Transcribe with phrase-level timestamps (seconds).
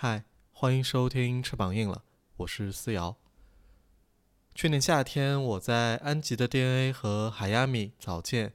[0.00, 0.22] 嗨，
[0.52, 1.96] 欢迎收听《翅膀硬了》，
[2.36, 3.16] 我是思瑶。
[4.54, 8.54] 去年夏天，我在安吉的 DNA 和海亚米早见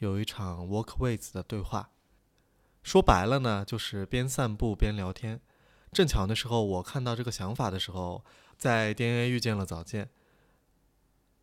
[0.00, 1.88] 有一场 walk with 的对话。
[2.82, 5.40] 说白了呢，就是边散步边聊天。
[5.92, 8.22] 正巧那时候我看到这个想法的时候，
[8.58, 10.10] 在 DNA 遇见了早见。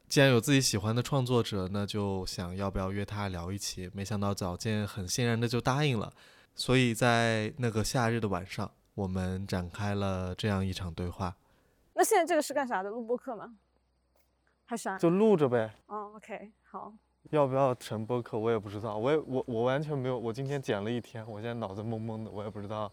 [0.07, 3.89] 既然有自己喜欢的创作者，那就想要不要约他聊一期。
[3.95, 6.13] 没想到早见很欣然的就答应了。
[6.53, 11.33] 所以在那个夏日的晚上，我们展开了这样一场对话。
[11.93, 12.89] 那现在这个是干啥的？
[12.89, 13.55] 录播课吗？
[14.65, 14.97] 还是啥？
[14.97, 15.73] 就录着呗。
[15.87, 16.91] 哦，OK，好。
[17.29, 18.37] 要不要成播客？
[18.37, 18.97] 我也不知道。
[18.97, 20.19] 我也我我完全没有。
[20.19, 22.91] 我今天剪了一天，我现在脑子懵懵的，我也不知道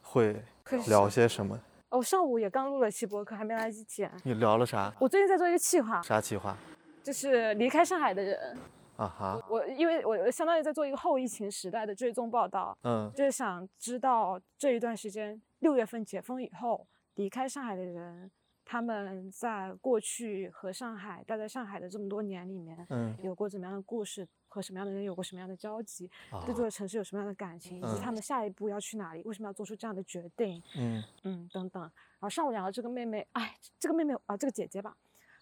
[0.00, 0.42] 会
[0.88, 1.60] 聊些什么。
[1.90, 4.10] 哦，上午也刚录了期播客，还没来得及剪。
[4.24, 4.90] 你聊了啥？
[4.98, 6.00] 我最近在做一个企划。
[6.00, 6.56] 啥企划？
[7.02, 8.56] 就是离开上海的人。
[9.00, 9.46] 啊哈。
[9.48, 12.76] 我因为我相当于在做一个后疫情时代的追踪报道。
[12.82, 13.10] 嗯。
[13.14, 18.30] 就是想知道这一段时间，六月份解封以后离开上海的人。
[18.62, 31.82] 他们在过去和上海待在上海的这么多年里面，嗯，有过怎么样的故事，和什么样的人有过什么样的交集，对这座城市有什么样的感情，以及他们下一步要去哪里，为什么要做出这样的决定，嗯嗯等等。
[31.82, 31.90] 然
[32.20, 34.96] 后上午聊的这个妹妹，哎，这个妹妹啊，这个姐姐吧，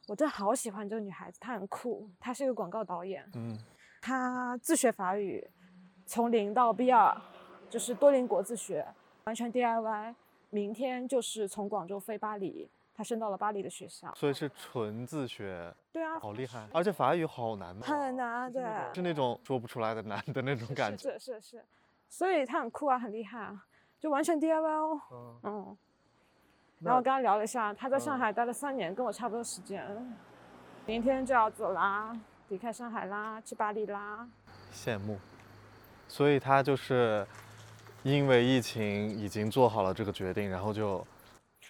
[0.09, 3.56] 我真的好喜欢这个女孩子，她很酷，她是一个广告导演，嗯，
[4.01, 5.47] 她自学法语，
[6.06, 7.14] 从零到 B 二，
[7.69, 8.86] 就是多邻国自学，
[9.25, 10.14] 完全 DIY，
[10.48, 12.70] 明天就是从广州飞巴黎。
[12.95, 15.73] 她升到了巴黎的学校，所以是纯自学。
[15.92, 16.67] 对啊，好厉害！
[16.73, 17.86] 而且法语好难吗？
[17.86, 21.17] 很难，对，是那种说不出来的难的那种感觉。
[21.17, 21.64] 是是是，
[22.09, 23.64] 所以她很酷啊，很厉害啊，
[24.01, 25.01] 就完全 DIY 哦。
[25.12, 25.79] 嗯嗯。
[26.81, 29.84] 然后我跟他聊了一下，他在上海待了三年，跟我差不多时间，
[30.87, 32.17] 明天就要走啦，
[32.48, 34.29] 离开上海啦，去巴黎啦。
[34.73, 35.19] 羡慕。
[36.07, 37.27] 所以他就是
[38.03, 41.05] 因为疫情已经做好了这个决定，然后就。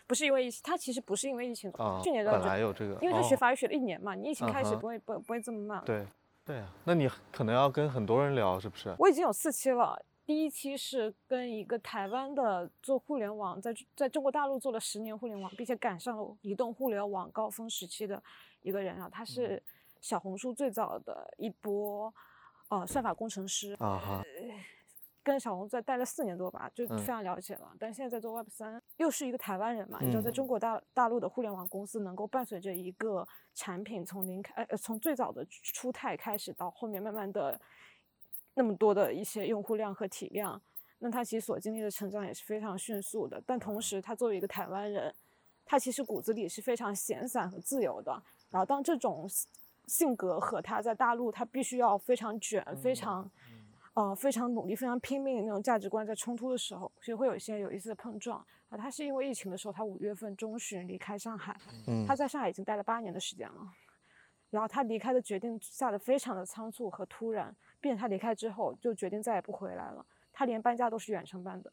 [0.07, 1.71] 不是因为疫情，他其实不是因为疫情，
[2.03, 5.83] 去年本来有这个，因为他学法语学了一年嘛，你疫情开始不会不不会这么慢。
[5.85, 6.07] 对，
[6.47, 8.95] 对啊，那你可能要跟很多人聊，是不是？
[8.99, 18.23] 我已经有四期了，第一期是跟一个台湾的做互联网，在在中国大陆做了十年互联网，并且赶上了移动互联网高峰时期的
[18.61, 19.63] 一个人啊，他是
[20.03, 22.13] 小红书最早的一波
[22.69, 24.23] 呃算法工程师啊哈。
[25.23, 27.75] 跟小红在待了四年多吧，就非常了解了。
[27.79, 37.59] 但现在在做 Web 三，又是一个台湾人嘛，你知道，在中国大大陆的互联网公司能够伴随着一个产品从零开，呃，从最早的初态开始到后面慢慢的
[38.59, 40.61] 那么多的一些用户量和体量，
[40.99, 43.41] 那他其实所经历的成长也是非常迅速的。
[43.47, 45.15] 但同时，他作为一个台湾人，
[45.65, 48.11] 他其实骨子里是非常闲散和自由的。
[48.51, 49.31] 然后，当这种
[49.87, 53.31] 性格和他在大陆，他必须要非常卷，非常。
[53.95, 58.39] 呃，非常努力、非常拼命的那种价值观在冲突的时候，其实会有一些有意思的碰撞
[58.69, 58.79] 啊。
[58.79, 61.57] 他是因为疫情的时候，他五月份中旬离开上海，
[61.89, 63.73] 嗯，他在上海已经待了八年的时间了。
[64.51, 70.05] 然后他离开的决定下的非常的仓促和突然，并且他离开之后就决定再也不回来了。
[70.33, 71.73] 他连搬家都是远程搬的。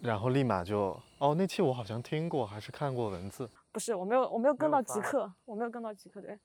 [0.00, 3.50] 然后立马就哦，那期我好像听过，还是看过文字。
[3.72, 6.38] 不是，我没有，我没有跟到极客，我没有跟到极客，对。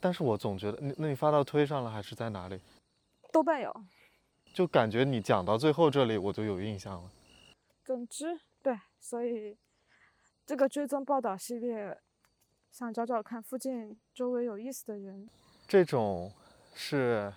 [0.00, 2.60] 但是我总觉得，那那你发到推上了还是在哪里？
[3.30, 3.74] 豆瓣有，
[4.54, 7.10] 就感觉你讲到最后这里，我就有印象了。
[7.84, 9.58] 总之，对，所以
[10.46, 11.98] 这个追踪报道系列，
[12.74, 15.28] 想找找看附近周围有意思的人。
[15.68, 16.32] 这种
[16.74, 17.32] 是，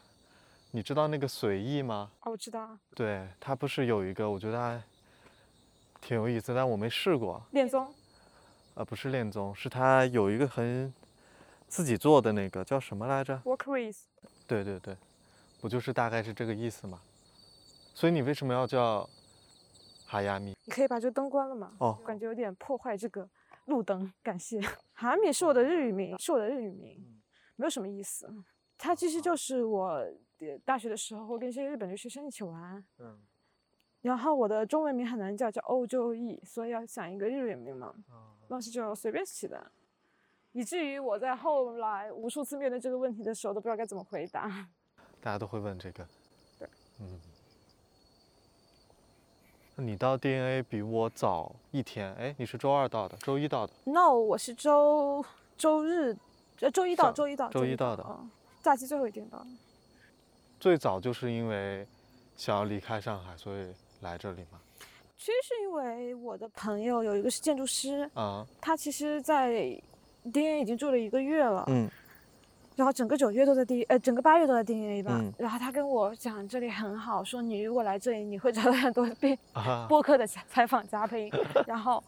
[0.72, 2.10] 你知道那个随意吗？
[2.22, 2.76] 哦，我知道。
[2.96, 4.82] 对他不是有一个，我觉得还
[6.02, 7.40] 挺有意思，但我没试过。
[7.52, 7.88] 恋综？
[8.74, 10.92] 呃，不是恋综，是他有一个很
[11.68, 13.98] 自己做的那个叫什么来着？Work with。
[14.48, 14.98] 对对对。
[15.62, 17.00] 不就是大概是这个意思吗？
[17.94, 19.08] 所以你为什么要叫
[20.08, 20.56] 哈亚米？
[20.66, 21.74] 你可以把这灯关了吗？
[21.78, 23.30] 哦，感觉有点破坏这个
[23.68, 24.60] 路灯，感谢。
[24.94, 27.22] 哈米是我的日语名，是我的日语名，
[27.56, 28.30] 没有什么意思。
[28.78, 29.34] 它其实就。
[29.36, 30.04] 是我
[30.66, 33.20] 大学的时候会跟一些日本留学生一起玩，嗯，
[34.02, 37.94] 然后我的中文名很难叫，叫欧洲义，所以要想一个日语名嘛，
[38.50, 39.72] 老师就随便起的，
[40.52, 44.68] 以至于我在后来无数次面对这个问题的时候都不知道该怎么回答。
[45.22, 46.08] 大家都会问这个，
[46.60, 46.68] 对，
[47.00, 47.37] 嗯，那
[49.80, 55.24] 你到 DNA 比我早一天，哎，你是周二到的，周一到的？No，我是周
[55.56, 56.18] 周日，
[56.62, 58.04] 呃，周一到，周一到，周一到的，
[58.64, 59.46] 假期最后一天到。
[60.60, 61.86] 最早就是因为
[62.36, 63.68] 想要离开上海，所以
[64.02, 64.60] 来这里嘛？
[65.16, 69.80] 其实是因为我的朋友有一个是建筑师啊，他其实，在
[70.24, 71.88] DNA 已经住了一个月了，嗯。
[72.78, 75.20] 然后整个九月都在 D，呃，整个八月都在 DNA 吧。
[75.20, 81.30] 嗯然后他跟我讲这里很好，说你如果来这里，你会找到很多编啊，播客的采采访嘉宾。
[81.66, 82.02] 然后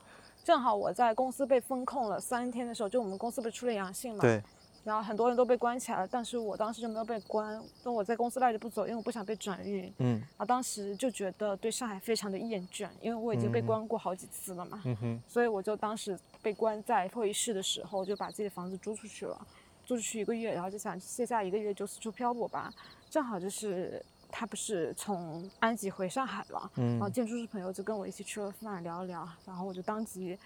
[0.43, 4.41] 正好我在公司被封控了三天的时候，就我们公司不是出了阳性嘛，对，
[4.83, 9.91] 然后很多人都被关起来了，但是我当时就没有被关，但我在公司赖着不走，因为我不想被转运。
[9.97, 14.81] 嗯啊，当时就觉得对上海非常的厌倦，因为我已经被嗯关过好几次了嘛。
[14.85, 19.47] 嗯哼，所以我就当时被关在会议室的时候，就把自己的房子租出去了，
[19.89, 22.71] 租出去一个月，然后就想接下一个月就四处漂泊吧。
[23.09, 23.99] 正好就是
[24.31, 30.37] 他不是从安吉回上海了，然后嗯建筑师朋友就跟我一起吃了饭聊一聊，然后我就当即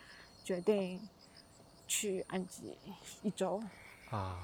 [0.45, 0.97] 决定
[1.89, 2.77] 去安吉
[3.21, 3.61] 一周。
[4.11, 4.39] 啊，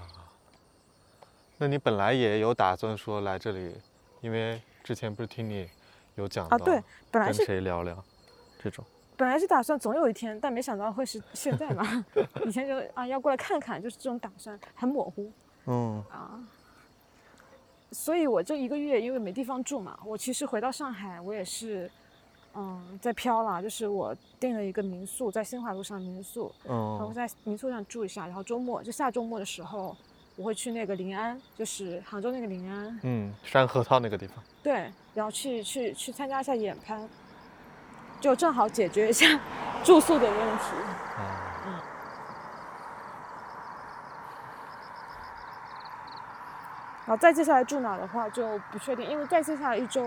[1.57, 3.73] 那你本来也有打算说来这里，
[4.19, 5.69] 因为之前不是听你
[6.15, 8.03] 有讲到啊，对，本来跟是谁聊聊
[8.61, 8.83] 这种，
[9.19, 12.05] 本来是打算总有一天，但没想到会是 现在嘛。
[12.47, 15.29] 以前就啊要过来看看，就是这种打算很模糊。
[15.65, 16.39] 嗯啊，
[17.91, 21.91] 所以我这一个月因为没地方住嘛，我其实回到上海，我也是，
[22.55, 29.95] 嗯，在飘啦，就是我订了一个民宿，在新华路上民宿，然后嗯在民宿上住一下，然后周末就下周末的时候，
[30.37, 37.05] 我会去那个临安，就是杭州那个临安，嗯，山核桃那个地方，对，然后去去去参加一下演拍，
[38.19, 39.25] 就正好解决一下
[39.83, 40.65] 住宿的问题。
[41.17, 41.81] 啊，
[47.05, 50.03] 然后再接下来住哪的话就不确定，因为再接下来一周，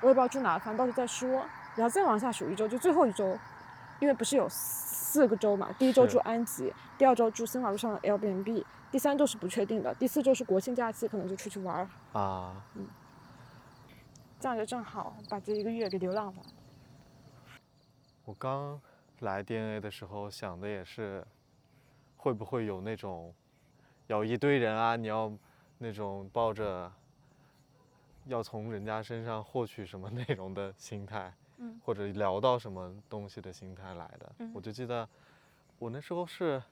[0.00, 1.44] 我也不知道住哪，反正到时候再说。
[1.76, 3.38] 然后再往下数一周，就最后一周，
[4.00, 11.88] 因为不是有四个周嘛，第一周住安吉，第二周住新华路上的 Airbnb，第三周是不确定的，第四周是国庆假期，可能就出去玩儿，
[12.20, 12.52] 啊，
[14.40, 16.34] 这样就正好把这一个月给流浪完。
[18.30, 18.80] 我刚
[19.18, 21.26] 来 DNA 的时候想的也是，
[22.16, 23.34] 会不会有那种，
[24.06, 25.32] 有一堆人啊，你要
[25.78, 26.92] 那种抱着
[28.26, 34.32] 要从人家身上获取什么内容的心态，嗯或者聊到什么东西的心态来的。
[34.38, 35.08] 嗯我就记得
[35.80, 36.62] 我那时候是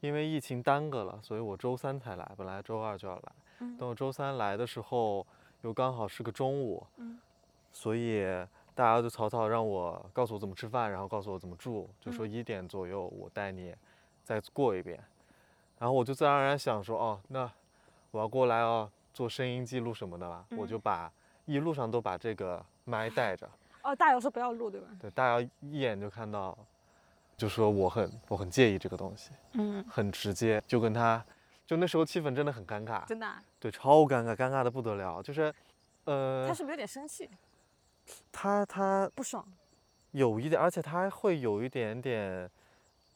[0.00, 3.32] 因为疫情耽搁了，所以我周三才来，本来周二就要来。
[3.58, 5.26] 嗯等我周三来的时候，
[5.60, 7.20] 又刚好是个中午，嗯
[7.70, 8.24] 所以
[8.76, 12.30] 大家就草草让我告诉我怎么吃饭，然后告诉我怎么住，就说嗯。
[12.30, 13.74] 一点左右我带你
[14.22, 15.02] 再过一遍。
[15.78, 17.50] 然后我就自然而然想说，哦，那
[18.10, 20.68] 我要过来哦，做声音记录什么的吧，我嗯。
[20.68, 21.10] 就把
[21.46, 23.48] 一路上都把这个麦带着，
[23.82, 24.88] 哦，大姚说不要录，对吧？
[25.00, 26.56] 对，大姚一眼就看到，
[27.34, 31.24] 就说我很我很介意这个东西，嗯，很直接，就跟他，
[31.66, 35.54] 就那时候气氛真的很尴尬，真的啊、对，超尴尬，尴尬的不得了，就是，
[36.04, 37.30] 呃他，是不是有点生气，
[38.30, 39.46] 他他不爽？
[40.12, 42.50] 有一点，而且他会有一点点，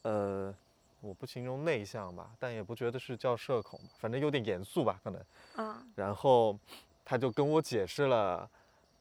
[0.02, 0.54] 呃，
[1.00, 5.22] 我不形容内向吧，但也不觉得是叫社恐吧，反正有点严肃吧，可能。
[5.56, 6.58] 啊然后
[7.04, 8.48] 他就跟我解释了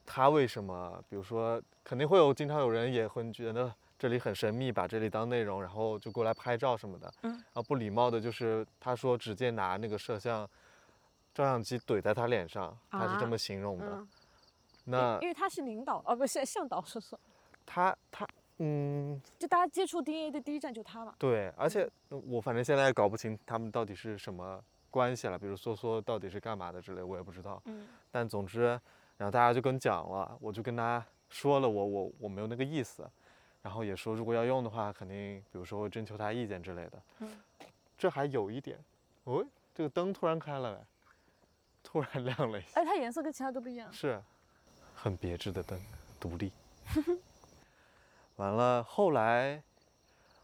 [0.05, 7.13] 他为什么，比如说肯定会有经常有人也会觉得这里很神秘，把这里当内容，然后就过来拍照什么的。
[7.23, 10.49] 嗯然后不礼貌的就是他说直接拿那个摄像
[11.33, 13.85] 照相机怼在他脸上，他是这啊么形容的。
[13.87, 14.07] 嗯，
[14.89, 17.19] 那因为他是领导，哦，不是向导，说错，
[17.65, 18.27] 他他
[18.57, 19.19] 嗯。
[19.37, 21.13] 就大家接触 DNA 的第一站就他嘛。
[21.17, 27.61] 对，而且我反正现在也搞不清他们到底是什么关系了，比如梭梭到底是干嘛的之类，我也不知道。
[27.65, 28.79] 嗯但总之，
[29.17, 33.07] 然后大家就跟讲了，我就跟他说了我我我没有那个意思，
[33.61, 37.01] 然后也说如果要用的话，肯定比如说会征求他意见之类的。
[37.19, 37.29] 嗯，
[37.97, 38.79] 这还有一点，
[39.25, 40.85] 哦，这个灯突然开了哎，
[41.83, 43.91] 突然亮了一下，哎，它颜色跟其他都不一样。
[43.93, 44.19] 是，
[45.01, 45.79] 很别致的灯，
[46.19, 46.51] 独立。
[48.35, 49.61] 完了，后来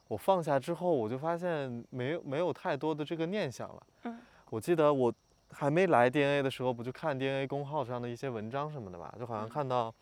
[0.08, 3.84] 我放下之后，我就发现没有没有太多的这个念想了。
[4.04, 4.20] 嗯，
[4.50, 5.14] 我记得我
[5.52, 9.94] 还没来 DNA 的时候，不就看 DNA 公号上的一些文章什么的吧，就好像嗯看到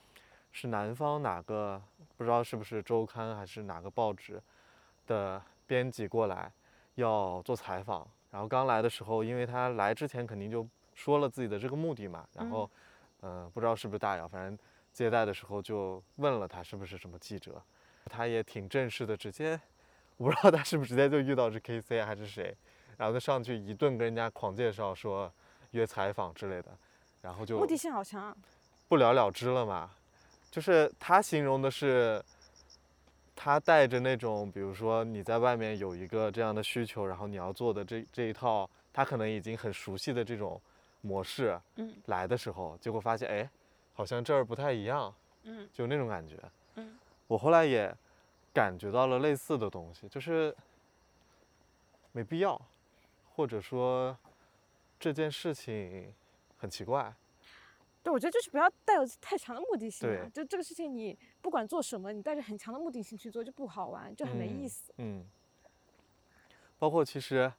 [0.51, 1.81] 是南方哪个
[2.15, 4.41] 不知道是不是周刊还是哪个报纸
[5.07, 6.51] 的编辑过来
[6.95, 12.79] 要做采访，然后刚来的时候，因为他来之前肯定就说了自己的这个目的嘛，然后嗯、
[13.23, 14.59] 呃不知道是不是大姚，反正
[14.91, 17.61] 接待的时候就问了他是不是什么记者，
[18.05, 19.59] 他也挺正式的，直接
[20.17, 22.53] 我不知道他是不是直接就遇到是 KC 还是谁，
[22.97, 25.31] 然后就上去一顿跟人家狂介绍说
[25.71, 26.77] 约采访之类的，
[27.21, 28.35] 然后就目的性好强啊。
[28.89, 29.89] 不了了之了嘛。
[30.51, 32.23] 就是他形容的是，
[33.35, 40.61] 他带着那种，比如说你在外面有一个这样的需求，然后你要做的这这一套，他可能已经很熟悉的这种
[41.03, 43.49] 模式嗯来的时候，结果发现哎，
[43.93, 46.37] 好像这儿不太一样，嗯就那种感觉。
[46.75, 47.95] 嗯我后来也
[48.53, 50.55] 感觉到了类似的东西，就是
[52.11, 52.59] 没必要，
[53.35, 54.17] 或者说
[54.99, 56.13] 这件事情
[56.57, 57.13] 很奇怪。
[58.03, 60.07] 对，我觉得就是不要带有太强的目的性。
[60.07, 64.93] 对，就这个事情，你不管做什么，你带着很强的目的性去做，就不好玩，就很没意思。
[64.97, 65.25] 嗯。
[66.77, 67.51] 包括其实，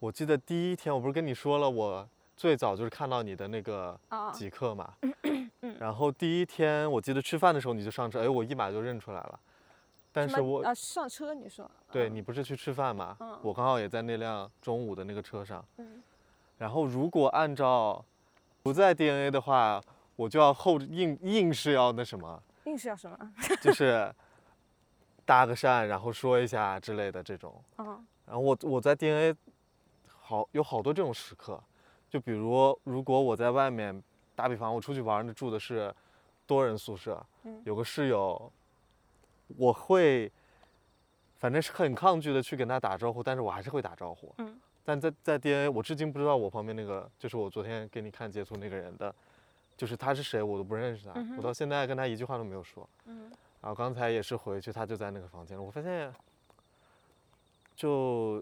[0.00, 3.98] 我记得第一天我不是跟你说了，我最早就是看到你的那个
[4.32, 4.94] 极客嘛。
[5.78, 9.40] 然后第一天我记得吃饭的时候你就上车，哎，我一马就认出来了。
[10.12, 11.70] 但是我啊上车你说。
[11.90, 13.16] 对你不是去吃饭嘛？
[13.20, 13.38] 嗯。
[13.42, 15.64] 我刚好也在那辆中午的那个车上。
[15.78, 16.02] 嗯。
[16.58, 18.04] 然后如果按照。
[18.62, 19.78] 不在 DNA 的话，
[20.16, 23.18] 我就要后硬硬是要那什么，硬是要什么，
[23.60, 24.10] 就是
[25.26, 27.62] 搭个讪，然后说一下之类的这种。
[27.76, 28.02] 嗯。
[28.24, 29.36] 然后我我在 DNA
[30.08, 31.62] 好有好多这种时刻，
[32.14, 34.00] 就比如如果我在外面
[34.36, 35.92] 打比方，我出去玩，住的是
[36.46, 37.20] 多人宿舍，
[37.64, 38.52] 有个室友，
[39.56, 40.30] 我会
[41.40, 44.32] 反正是很抗拒的去跟他打招呼，但是我还是会打招呼。
[44.38, 44.56] 嗯。
[44.84, 49.12] 但在在 DNA，我至今不知道我旁边那个就是我昨天给你看截图那个人的，
[49.76, 52.88] 就是他是谁，我都不认识他，我到现在跟他一句话都没有说。
[53.06, 53.28] 嗯。
[53.60, 56.14] 然后刚才也是回去，他就在那个房间，我发现
[57.74, 58.40] 就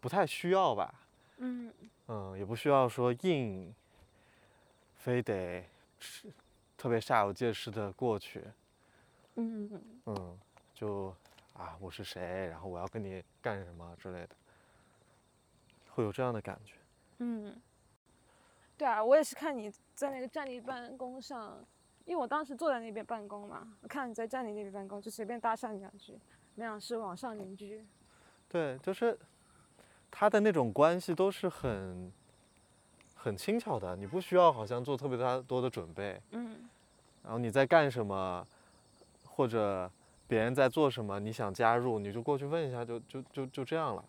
[0.00, 0.92] 不太需要吧。
[1.36, 1.72] 嗯。
[2.14, 3.74] 嗯，也不需要说硬，
[4.96, 5.64] 非得
[5.98, 6.30] 是
[6.76, 8.44] 特别煞有介事的过去。
[9.36, 10.38] 嗯嗯嗯。
[10.74, 11.14] 就
[11.54, 14.36] 啊，我是谁，然后我要跟你干什么之类的。
[15.94, 16.74] 会有这样的感觉，
[17.18, 17.54] 嗯，
[18.76, 21.64] 对啊，我也是看你在那个站立办公上，
[22.04, 26.18] 因为我当时坐在那边办公嘛，我看你在站立那边办公，就随便搭讪两句，
[26.56, 27.86] 那样是网上邻居。
[28.48, 29.18] 对，就是
[30.14, 32.12] 他的那种关系都是很
[33.16, 36.68] 很轻巧的，你不需要好像做特别大多的准备，嗯，
[37.24, 38.46] 然后你在干什么，
[39.24, 39.90] 或者
[40.28, 44.04] 别人在做什么，你想加入，你就过去问一下，就就就就这样了。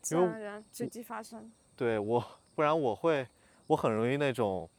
[0.00, 1.50] 自然而然，随机发生。
[1.76, 3.26] 对我，不然我会，
[3.66, 4.70] 我很容易那种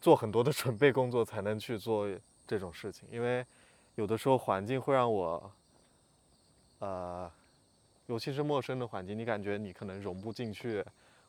[0.00, 2.08] 做很多的准备工作才能去做
[2.46, 3.46] 这种事情，因为
[3.94, 5.52] 有的时候环境会让我，
[6.80, 7.30] 呃，
[8.06, 10.84] 尤其是陌生的环境，你感觉你可能融不进去，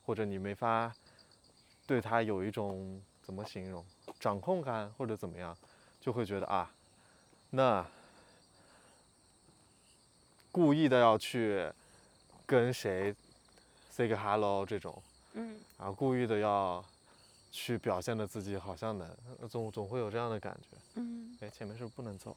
[0.05, 0.93] 或者你没法
[1.85, 3.85] 对他有一种怎么形容
[4.19, 5.57] 掌控感或者怎么样，
[5.99, 6.71] 就会觉得啊，
[7.49, 7.85] 那
[10.51, 11.71] 故意的要去。
[12.49, 13.13] 跟谁
[13.89, 15.03] say 个 hello 这种，
[15.33, 16.81] 嗯，然后故意的要
[17.51, 19.05] 去表现的自己好像能，
[19.49, 22.33] 总总会有这样的感觉，嗯，哎，前面是不是不能走？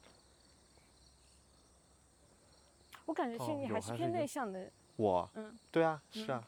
[3.11, 4.71] 我感觉心里还是偏内向的。
[4.95, 6.41] 我，嗯，对啊，是啊。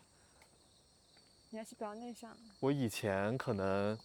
[1.49, 2.31] 你还是比较内向。
[2.61, 3.99] 我以前可能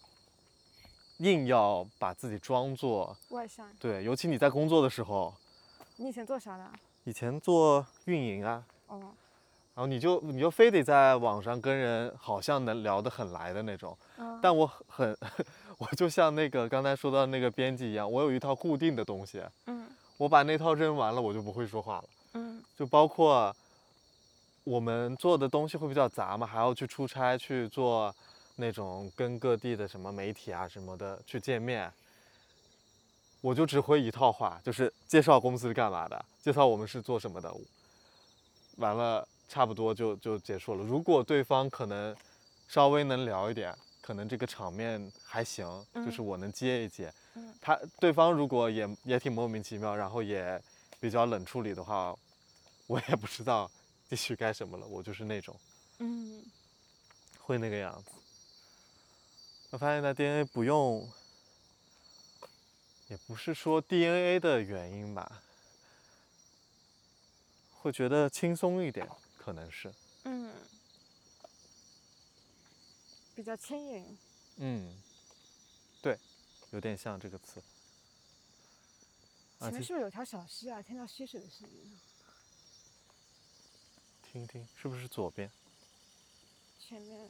[1.19, 5.33] 硬要把自己装作外向，对，尤其你在工作的时候。
[5.99, 6.69] 你以前做啥的？
[7.05, 8.67] 以前做运营啊。
[8.89, 8.99] 哦。
[9.75, 13.97] 然后你就你就非得在网上跟人好像能聊得很来的那种，
[14.43, 15.17] 但我很，
[15.79, 23.55] 我就像那个刚才说到那个编辑一样，我有一套固定的东西，嗯，我把那套扔完了，我就不会说话了，嗯，就包括
[24.65, 28.15] 我们做的东西会比较杂嘛，还要去出差去做
[28.57, 31.93] 那种跟各地的什么媒体啊什么的去见面，
[33.41, 37.55] 我就只会一套话，就是介绍公司是干嘛的，介绍我们是做什么的，
[38.77, 39.27] 完了。
[39.51, 40.85] 差不多就就结束了。
[40.85, 42.15] 如果对方可能
[42.69, 47.11] 稍微能聊一点，可能这个场面还行，就是我能接一接。
[47.59, 50.63] 他对方如果也也挺莫名其妙，然后也
[51.01, 52.17] 比较冷处理的话，
[52.87, 53.71] 我也不知道
[54.09, 54.87] 继续干什么了。
[54.87, 55.59] 我就是那种，
[55.99, 56.45] 嗯，
[57.41, 58.11] 会那个样子。
[59.71, 61.11] 我发现在 DNA 不用，
[63.09, 65.43] 也不是说 DNA 的原因吧，
[67.75, 69.07] 会觉得轻松一点。
[69.37, 69.93] 可能是，
[70.25, 70.53] 嗯，
[73.35, 74.19] 比较轻盈，
[74.57, 75.01] 嗯，
[76.03, 76.19] 对，
[76.71, 77.63] 有点像这个词。
[79.61, 80.81] 前面是不是有条小溪啊？
[80.81, 81.99] 听到溪水的声音。
[84.23, 85.51] 听听，是不是左边？
[86.79, 87.29] 前面。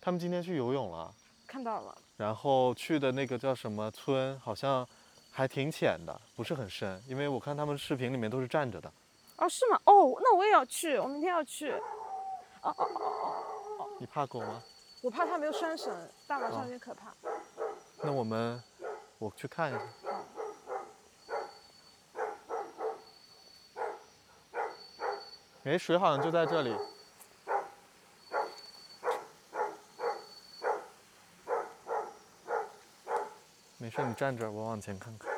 [0.00, 1.14] 他们今天去游泳了。
[1.46, 1.96] 看到了。
[2.16, 4.88] 然后去的那个叫什么村，好像
[5.30, 8.90] 还挺浅的，不是很深，因为我看他们视频里面都是站着的。
[9.36, 9.78] 哦，是吗？
[9.84, 11.70] 哦，那我也要去，我明天要去。
[11.70, 11.80] 哦
[12.62, 13.90] 哦哦哦哦！
[14.00, 14.62] 你怕狗吗？
[15.00, 17.14] 我怕它没有拴绳，大晚上有点可怕。
[18.02, 18.60] 那我们，
[19.18, 19.80] 我去看一下。
[25.64, 26.74] 哎，水好像就在这里。
[33.78, 35.28] 没事，你站这，我往前看看。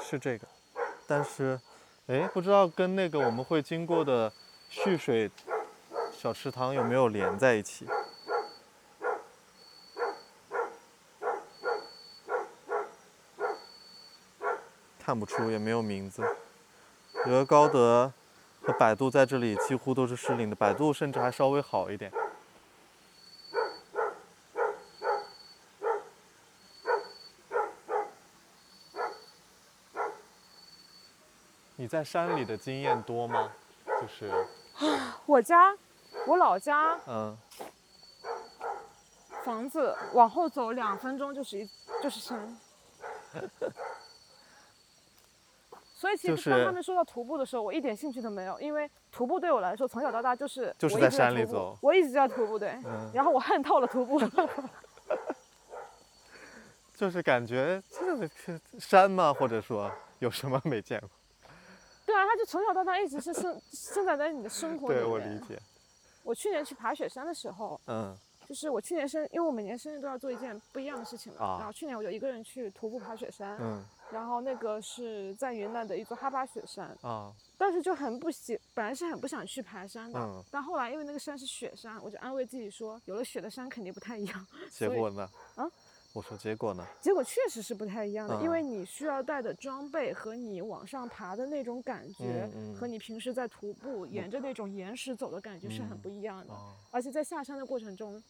[0.00, 0.48] 是这个，
[1.06, 1.60] 但是，
[2.08, 4.32] 哎，不知道跟那个我们会经过的
[4.70, 5.30] 蓄水
[6.10, 7.86] 小池塘有没有连在一起？
[14.98, 16.22] 看不出，也没有名字。
[17.26, 18.10] 觉高德
[18.62, 22.10] 和百度在这里几乎都是失灵的，百度甚至还稍微好一点。
[31.98, 33.50] 在山里的经验多吗？
[34.00, 34.30] 就是，
[35.26, 35.76] 我家，
[36.28, 37.36] 我老家，嗯，
[39.42, 41.68] 房子往后走两分钟就是一
[42.00, 42.56] 就是山。
[45.92, 52.78] 所以其实当他们说到徒步的时候，我一点兴趣都没有，因为徒步对我来说从小到大就是就是在山里走，我一直在徒步，对，
[53.12, 54.20] 然后我恨透了徒步。
[56.94, 58.30] 就是感觉这个
[58.78, 59.34] 山吗？
[59.34, 59.90] 或者说
[60.20, 61.10] 有什么没见过？
[62.48, 65.04] 从小到大一直是生 生长在你的生活里面。
[65.04, 65.60] 对我理解。
[66.24, 73.84] 我去年去爬雪山的时候，嗯，就是我去年生，因为我每年生日都要做一件不一样的事情嘛，然后去年我就一个人去徒步爬雪山，嗯。
[74.10, 84.46] 然后那个是在云南的一座哈巴雪山啊，但是就很不喜，本来是很不想去爬山的，但后来因为那个山是雪山，我就安慰自己说，有了雪的山肯定不太一样。
[84.70, 85.28] 结果呢？
[85.56, 85.70] 啊？
[86.18, 86.84] 我说结果呢？
[87.00, 96.52] 结果确实是不太一样的，因为你需要带的装备和你往上爬的那种感觉，和你平时在徒步沿着那种岩石走的感觉是很不一样的。
[96.90, 98.20] 而且在下山的过程中，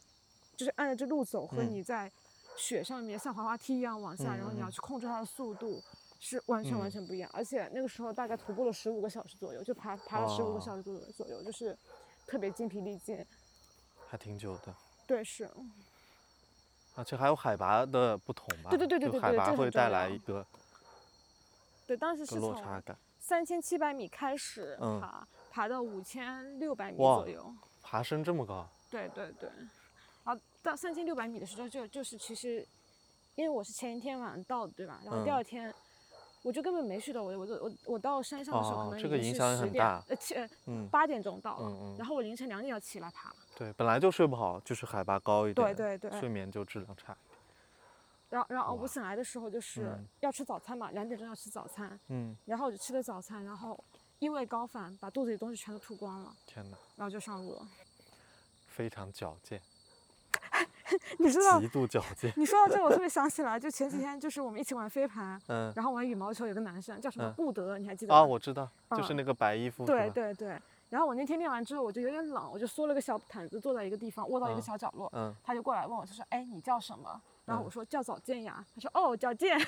[0.55, 2.13] 就是按着这路走和你在。
[2.61, 5.81] 雪上面像滑滑梯一样往下，然后你要去控制它的速度，
[6.19, 7.31] 是完全完全不一样。
[7.33, 11.79] 而且那个时候大概徒步了十五个小时左右，就爬爬了十五个小时左右左右，就是
[12.27, 13.25] 特别精疲力尽，
[14.09, 14.75] 还挺久的。
[15.07, 15.49] 对，是。
[16.99, 18.71] 而且还有海拔的不同吧？
[18.71, 20.45] 对对对对对，海拔会带来一个。
[21.87, 22.61] 对，当时是从
[23.21, 27.55] 三千七百米开始爬，爬到五千六百米左右。
[27.83, 28.69] 爬升这么高？
[28.91, 29.49] 对对对。
[30.25, 32.67] 啊到三千六百米的时候，就就是其实，
[33.37, 35.01] 因为我是前一天晚上到的，对吧？
[35.05, 35.73] 然后第二天，
[36.43, 40.03] 我就根本没睡到，我我我我到山上的时候可能这个影响很大。
[40.09, 40.35] 呃七
[40.67, 43.33] 嗯八点钟到了，然后我凌晨两点要起来爬。
[43.59, 47.17] 对，本来就睡不好，就是海拔高一点，对对对，睡眠就质量差。
[48.31, 53.83] 然后然后我醒来的时候就是要吃早餐嘛，两点钟要吃早餐，嗯，然后我就吃了早餐，然后
[54.21, 56.77] 因为高反把肚子里东西全都吐光了，天哪！
[56.95, 57.67] 然后就上路了，
[58.69, 59.61] 非常矫健。
[61.19, 62.33] 你知道，极度矫健。
[62.39, 68.21] 你说到这，我特别 想起来，就前几天，就是我们一起玩飞盘，嗯，然后玩羽毛球，有个男生叫什么顾德，你还记得吗？
[68.21, 69.85] 啊，我知道，就是那个白衣服。
[69.85, 70.57] 对对对。
[70.91, 75.11] 然后我那天练完之后，我就有点冷，我就缩了个小毯子，坐在一个地方，窝到一个小角落。
[75.15, 75.35] 嗯。
[75.43, 79.59] 他就过来问我，他说：“哎，你叫什么？”然后我说：“叫早健呀。”他说：“哦，矫健。”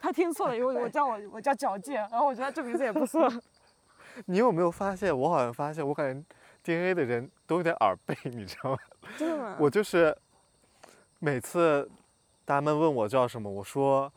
[0.00, 3.30] 他听错了，因为我叫我我叫矫健，然后我觉得这名字也不错。
[4.26, 5.16] 你有没有发现？
[5.16, 6.24] 我好像发现，我感觉
[6.62, 8.78] DNA 的人都有点耳背，你知道吗？
[9.16, 9.56] 真的吗？
[9.60, 10.16] 我就是。
[11.22, 11.86] 每次，
[12.46, 14.10] 他们问我叫什么，我说，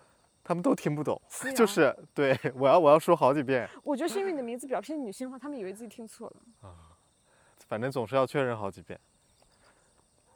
[0.44, 1.20] 他们都听不懂，
[1.56, 3.68] 就是对 我要我要说好几遍。
[3.84, 6.68] 我觉得是因为你的名字比较偏女性化，他们以为自己听错了。
[6.70, 6.76] 啊，
[7.68, 9.00] 反正总是要确认好几遍，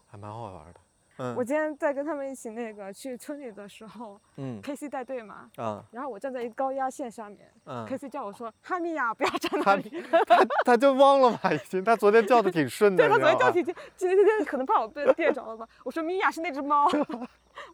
[0.08, 0.80] 还蛮好玩的。
[1.18, 1.36] 嗯。
[1.36, 16.88] 我今天在跟他们一起那个去村里的时候，嗯，K C 带队嘛，啊，然后我站在一个高压线上面，嗯，K C 叫我说哈密呀， 不要站那里，他他就忘了嘛，已经，他昨天叫的挺顺的，对他昨天叫挺挺，今天今天可能怕我被电着了吧，我说米娅是那只猫，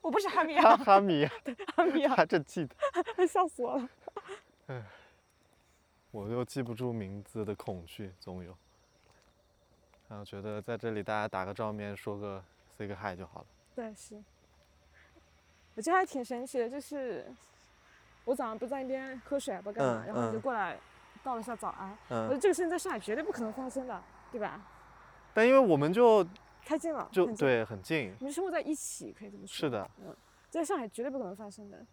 [0.04, 2.64] 我不是哈密啊，哈密， 对哈密啊，他真记
[3.18, 3.90] 得，笑死我了，
[4.68, 4.84] 哎，
[6.12, 8.56] 我又记不住名字的恐惧总有，
[10.10, 12.44] 然后觉得在这里大家打个照面，说个。
[12.76, 13.46] say 个 hi 就好了。
[13.76, 14.20] 对，是。
[15.76, 17.32] 我觉得还挺神奇的，就是
[18.26, 20.76] 我早上不在那边喝水，不干嘛，然后你就过来
[21.24, 21.96] 道了一下早安。
[22.10, 22.24] 嗯。
[22.24, 24.60] 我觉得这个事情在上海绝对不可能发生的，对吧？
[25.36, 26.26] 但因为我们就
[26.66, 28.14] 开近了，就对，很近。
[28.20, 29.54] 你们生活在一起，可以这么说。
[29.54, 29.90] 是的。
[30.00, 30.16] 嗯，
[30.50, 31.86] 在上海绝对不可能发生的。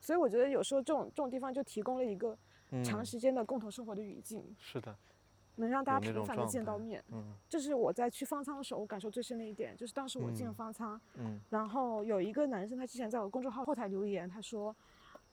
[0.00, 2.36] 所以我觉得有时候这种这种地方就提供了一个
[2.84, 4.44] 长时间的共同生活的语境。
[4.58, 4.94] 是的。
[5.56, 14.74] 能让大家频繁的见到面，嗯，这是我在去方舱的时候我感受最深的一点，就是当时我进了方舱，嗯，然后有一个男生他之前在我公众号后台留言，他说，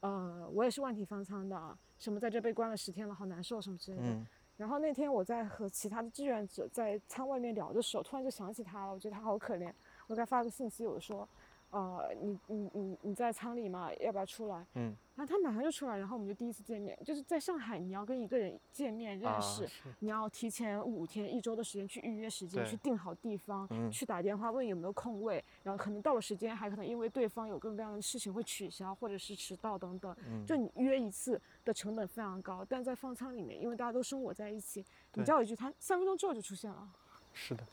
[0.01, 4.25] 呃，我也是万体方舱的，什么在这被关了十天了，好难受什么之类的。
[4.61, 9.73] 然后那天我在和其他的志愿者在舱外面聊的时候，突然就想起他了，我觉得他好可怜，
[10.05, 11.27] 我给他发个信息，我说，
[11.71, 13.89] 呃，你你你你在舱里吗？
[14.01, 14.67] 要不要出来？
[14.75, 16.97] 嗯，然后他马上就出来，然后我们就第一次见面。
[17.05, 19.65] 就是在上海，你要跟一个人见面认识，
[19.99, 30.13] 你要提前五天、一周的时间去预约时间，去定好地方，去打电话问有没有空位，然后可能到了时间，还可能因为对方有各种各样的事情会取消，或者是迟到等等。
[30.45, 36.89] 就你约一次的成本非常高，但在方舱里面，因为大家都生活在一起，你叫一句，他三分钟之后就出现了。
[37.33, 37.63] 是的。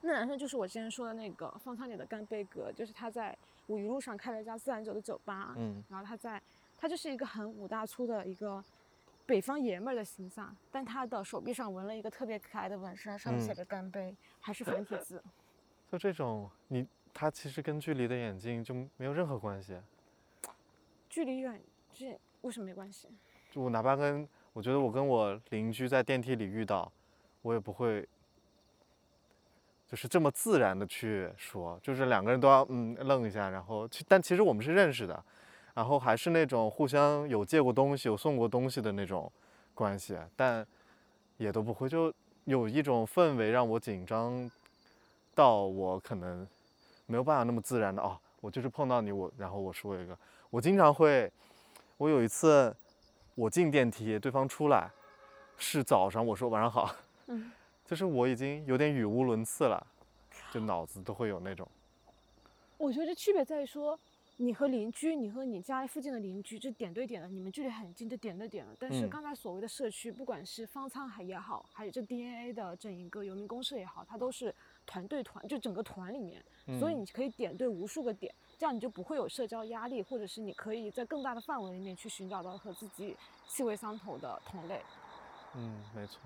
[0.00, 6.40] 那男生就是我之前说的那个方舱里的干杯哥，就是他在五一路上开了一家自然酒的酒吧，嗯，然后他在，
[6.78, 8.62] 他就是一个很五大粗的一个
[9.26, 15.20] 北方爷们儿的形象，但他的手臂上纹了一个特别可爱的纹身，上面写着干杯，还是繁体字。
[15.90, 19.76] 就这种，你他其实跟距离的眼镜就没有任何关系。
[21.08, 21.60] 距离远，
[21.92, 23.08] 近为什么没关系？
[23.50, 26.92] 就我哪怕跟，我觉得我跟我邻居在电梯里遇到，
[27.42, 28.08] 我也不会。
[29.88, 35.24] 就是这么自然的去说，就是两个人都要嗯愣一下，然后其但其实我们是认识的，
[35.72, 39.32] 然后还是那种互相有借过东西、有送过东西的那种
[39.74, 40.66] 关系，但
[41.38, 42.12] 也都不会就
[42.44, 44.50] 有一种氛围让我紧张
[45.34, 46.46] 到我可能
[47.06, 50.14] 没有办法那么自然的哦，我就是碰到你我然后我说一个，
[50.50, 51.32] 我经常会，
[51.96, 52.76] 我有一次
[53.34, 54.90] 我进电梯，对方出来
[55.56, 56.94] 是早上，我说晚上好，
[57.28, 57.50] 嗯。
[57.88, 59.84] 就是我已经有点语无伦次了，
[60.52, 61.66] 就脑子都会有那种。
[62.76, 63.98] 我觉得区别在于说，
[64.36, 68.76] 你和邻居，你和你家附近的邻居，这点对点的，你们距离很近，就点对点了。
[68.78, 76.44] 但是刚才所谓的社区，不管是方舱海也好，还有这 DNA 的整一个游民公社也好，它都是团队团，就整个团里面，
[76.78, 84.82] 所以你可以点对无数个点，这样你就不会有社交压力，或者是你可以在更大的范围里面去寻找到和自己气味相投的同类。
[85.54, 86.20] 嗯，没错。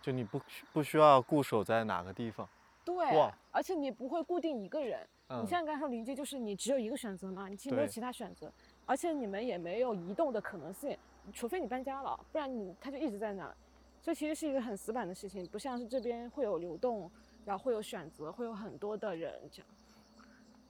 [0.00, 0.40] 就你不
[0.72, 2.48] 不需要固守在哪个地方，
[2.84, 5.06] 对，而且你不会固定一个人。
[5.42, 8.50] 你现在刚才说邻居，就是你只有一个选择嘛，你其实没有其他选择，
[8.86, 10.96] 而且你们也没有移动的可能性，
[11.34, 13.54] 除非你搬家了，不然你他就一直在那。
[14.00, 17.10] 所以其实是一个很死板的事情，不像是这边会有流动，
[17.44, 19.66] 然后会有选择，会有很多的人这样。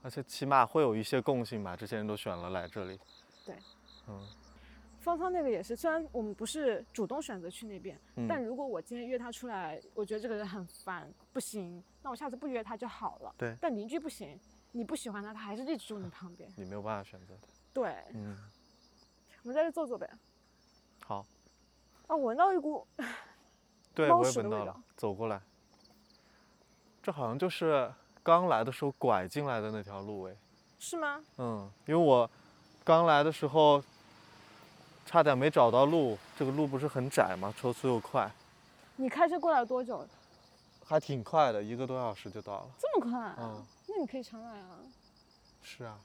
[0.02, 2.98] 而且起码会有一些共性吧，这些人都选了来这里。
[3.44, 3.54] 对，
[4.08, 4.26] 嗯。
[5.00, 13.34] 方舱那个也是，虽然我们不是主动选择去那边，但如果我今天约他出来，我觉得这个人很烦，不行，那我下次不约他就好了。
[13.38, 13.56] 对。
[13.60, 14.38] 但邻居不行，
[14.72, 17.48] 你不喜欢他，他还是一直住你旁边， 你没有办法选择的。
[17.72, 17.94] 对。
[18.12, 18.36] 嗯。
[19.44, 20.10] 我们在这坐坐呗。
[21.04, 21.24] 好。
[22.08, 22.86] 啊，闻到一股
[23.94, 24.82] 对，我也闻到了。
[24.96, 25.40] 走过来。
[27.02, 27.90] 这好像就是
[28.22, 30.36] 刚来的时候拐进来的那条路哎。
[30.78, 31.24] 是吗？
[31.38, 32.28] 嗯，因为我
[32.84, 33.82] 刚来的时候。
[35.08, 37.52] 差点没找到路，这个路不是很窄吗？
[37.58, 38.30] 车速又快。
[38.96, 40.06] 你开车过来多久？
[40.84, 42.66] 还挺快的，一个多小时就到了。
[42.78, 43.34] 这么快？
[43.38, 43.64] 嗯。
[43.86, 44.76] 那你可以常来啊。
[45.62, 45.98] 是啊，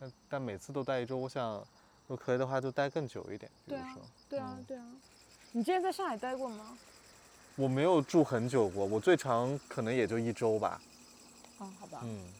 [0.00, 1.58] 但但每次都待一周，我想，
[2.06, 3.52] 如果可以的话，就待更久一点。
[3.68, 3.96] 对啊，
[4.30, 4.84] 对啊，对啊。
[5.52, 6.78] 你之前在上海待过吗？
[7.56, 10.80] 我没有住很久过，我最长可能也就一周吧。
[11.58, 12.00] 哦，好吧。
[12.04, 12.32] 嗯。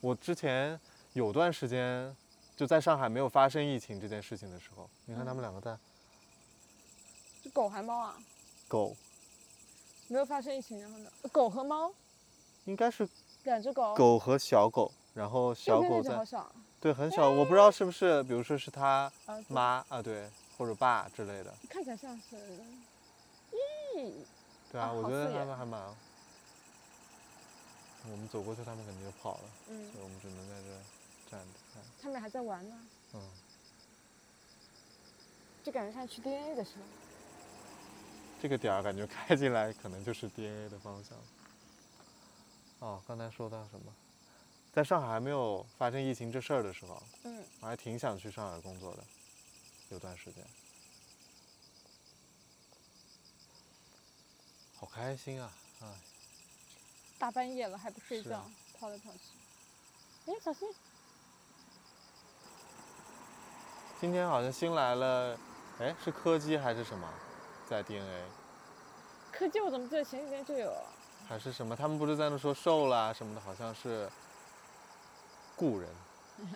[0.00, 0.80] 我之前
[1.12, 2.12] 有段时间。
[2.56, 5.76] 就在上海没有发生疫情这件事情的时候，你看他们两个在。
[7.42, 8.16] 是狗还猫啊？
[8.66, 8.96] 狗。
[10.08, 11.10] 没有发生疫情，然后呢？
[11.30, 11.92] 狗和猫。
[12.64, 13.06] 应该是。
[13.44, 13.94] 两只狗。
[13.94, 16.18] 狗和小狗，然后小狗在。
[16.80, 19.12] 对，很小，我不知道是不是，比如说是他
[19.48, 21.52] 妈啊，对，或者爸之类的。
[21.68, 22.36] 看起来像是。
[23.96, 24.12] 咦。
[24.72, 25.80] 对啊，我觉得他们还蛮。
[28.10, 29.44] 我们走过去，他们肯定就跑了。
[29.68, 29.92] 嗯。
[29.92, 31.65] 所以我们只能在这站着。
[32.02, 32.78] 他们还在玩呢，
[33.14, 33.30] 嗯，
[35.64, 36.82] 就感觉像去 DNA 的时候？
[38.40, 41.18] 这个点儿感觉开进来可能就是 DNA 的方向。
[42.80, 43.92] 哦，刚才说到什么？
[44.72, 49.02] 在上海还没有发生疫情这事儿的时候，嗯，我还挺想去上海工作的，
[49.88, 50.44] 有段时间。
[54.78, 55.50] 好开心啊！
[55.80, 55.86] 哎，
[57.18, 60.30] 大半夜了还不睡觉，跑来跑去。
[60.30, 60.68] 哎，小心！
[64.06, 65.36] 今天好像新来了，
[65.80, 67.08] 哎，是柯基还是什么，
[67.68, 68.22] 在 DNA？
[69.32, 70.72] 柯基我怎么记得前几天就有？
[71.28, 71.74] 还是什么？
[71.74, 74.08] 他们不是在那说瘦了什么的，好像是
[75.56, 75.88] 故人。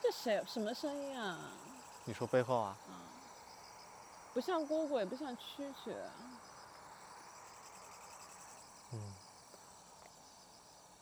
[0.00, 0.40] 这谁？
[0.46, 1.40] 什么声音啊？
[2.04, 2.76] 你说背后啊？
[4.32, 5.92] 不像蝈蝈，也不像蛐蛐。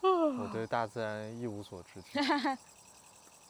[0.00, 2.02] 我对大自然一无所知，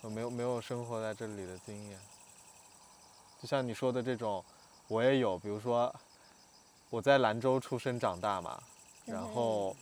[0.02, 1.98] 我没有没有生活在这里的经验。
[3.40, 4.44] 就像你说的这种，
[4.88, 5.38] 我也有。
[5.38, 5.94] 比如说，
[6.90, 8.60] 我在兰州出生长大嘛，
[9.04, 9.76] 然后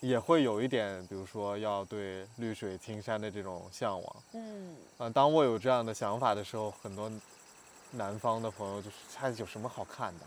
[0.00, 4.16] 也会有一点，比如说要对绿水青山的这种向往。
[4.32, 7.10] 嗯，啊，当我有这样的想法的时候，很多
[7.90, 10.24] 南方的朋友就是他有什么好看的？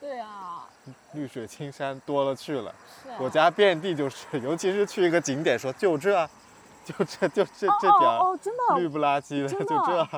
[0.00, 0.68] 对啊，
[1.12, 2.74] 绿水青山多了去了。
[3.02, 6.28] 是我家遍地就是， 尤其是去一个景点，说就这，
[6.84, 10.08] 就这就这这点哦，真的绿不拉几的，就这。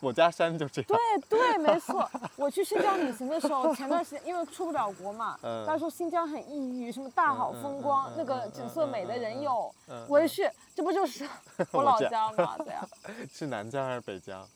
[0.00, 0.86] 我家山就这样。
[1.28, 2.08] 对对，没错。
[2.36, 9.74] 我去新疆旅行的时候，前段时间因为出不了国嘛，他说新疆很抑郁，什么大好风光，那个景色美的人有。
[10.06, 11.28] 我一去，这不就是
[11.72, 12.54] 我老家吗？
[12.58, 12.86] 对呀。
[13.32, 14.46] 是南疆还是北疆？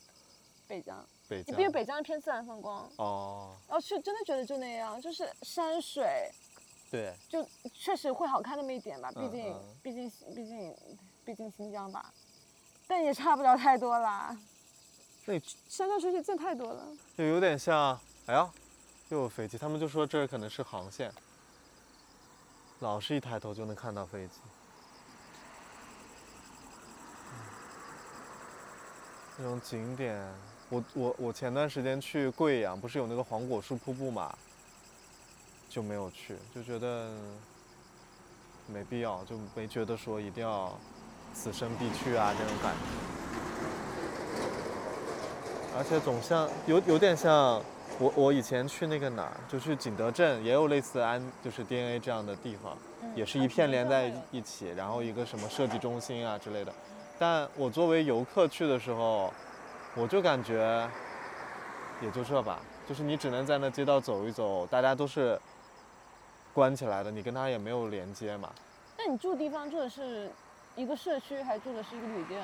[0.69, 1.05] 北疆。
[1.33, 1.59] 北疆。
[1.59, 2.89] 因为北疆偏自然风光。
[2.97, 3.57] 哦。
[3.67, 6.31] 然后去真的觉得就那样，就是山水。
[6.91, 7.15] 对。
[7.29, 10.77] 就确实会好看那么一点吧，毕竟毕竟毕竟
[11.25, 12.13] 毕竟新疆吧，
[12.87, 14.37] 但也差不了太多啦。
[15.25, 18.51] 那山山水水见太多了，就有点像，哎呀，
[19.09, 21.13] 又有飞机，他们就说这可能是航线，
[22.81, 24.41] 老是一抬头就能看到飞机。
[29.39, 30.35] 那种景点，
[30.73, 34.35] 我我我前段时间去贵阳，不是有那个黄果树瀑布嘛，
[35.69, 37.11] 就没有去，就觉得
[38.67, 40.73] 没必要，就没觉得说一定要
[41.35, 42.79] 此生必去啊这种感觉。
[45.77, 47.63] 而且总像有有点像
[47.99, 52.79] 我我以前去那个哪儿，就去景德镇，也有类似安就是 DNA 这样的地方，
[53.15, 56.73] 也是一片连在一起，然后一个什么设计中心啊之类的。
[57.19, 59.31] 但我作为游客去的时候，
[59.95, 60.89] 我就感觉
[62.01, 65.39] 也就这吧，就是你只能在那街道走一走，大家都是
[66.55, 68.51] 关起来的，你跟他也没有连接嘛。
[68.97, 70.31] 那你住地方住的是
[70.77, 72.43] 一个社区，还住的是一个旅店？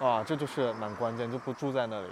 [0.00, 2.08] 啊，这就是蛮关键，就不住在那里，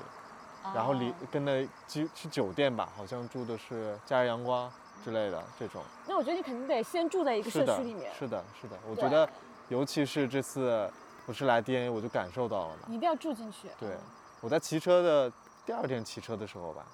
[0.74, 4.70] 然后离跟那去去酒店吧，好像住的是假日阳光
[5.05, 5.83] 之类的这种。
[6.07, 8.11] 那我觉得你肯定得先住在一个社区里面。
[8.14, 9.29] 是的，是的，我觉得，
[9.68, 10.90] 尤其是这次
[11.26, 12.83] 我是来 DNA，我就感受到了嘛。
[12.87, 13.68] 你一定要住进去。
[13.79, 13.96] 对，
[14.40, 15.33] 我在骑车的
[15.66, 16.87] 第二天骑车的时候吧，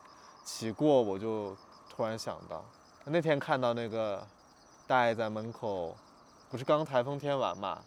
[0.44, 1.56] 骑过我就
[1.88, 2.64] 突然想到，
[3.04, 4.26] 那天看到那个
[4.86, 5.96] 大爷在门口，
[6.50, 7.82] 不是刚台风天完嘛。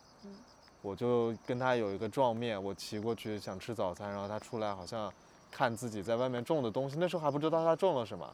[0.81, 5.11] 我就跟他有一个撞面，我骑过去想吃早餐，然后他出来好像
[5.51, 8.25] 看自己在外面种的东西，那时候还不知道他种了什么。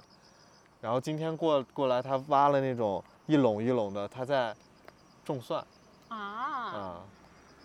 [0.79, 4.55] 然后今天过过来，他挖了那种一垄一垄的，他在
[5.23, 5.65] 种蒜。
[6.09, 6.17] 啊。
[6.17, 7.01] 啊。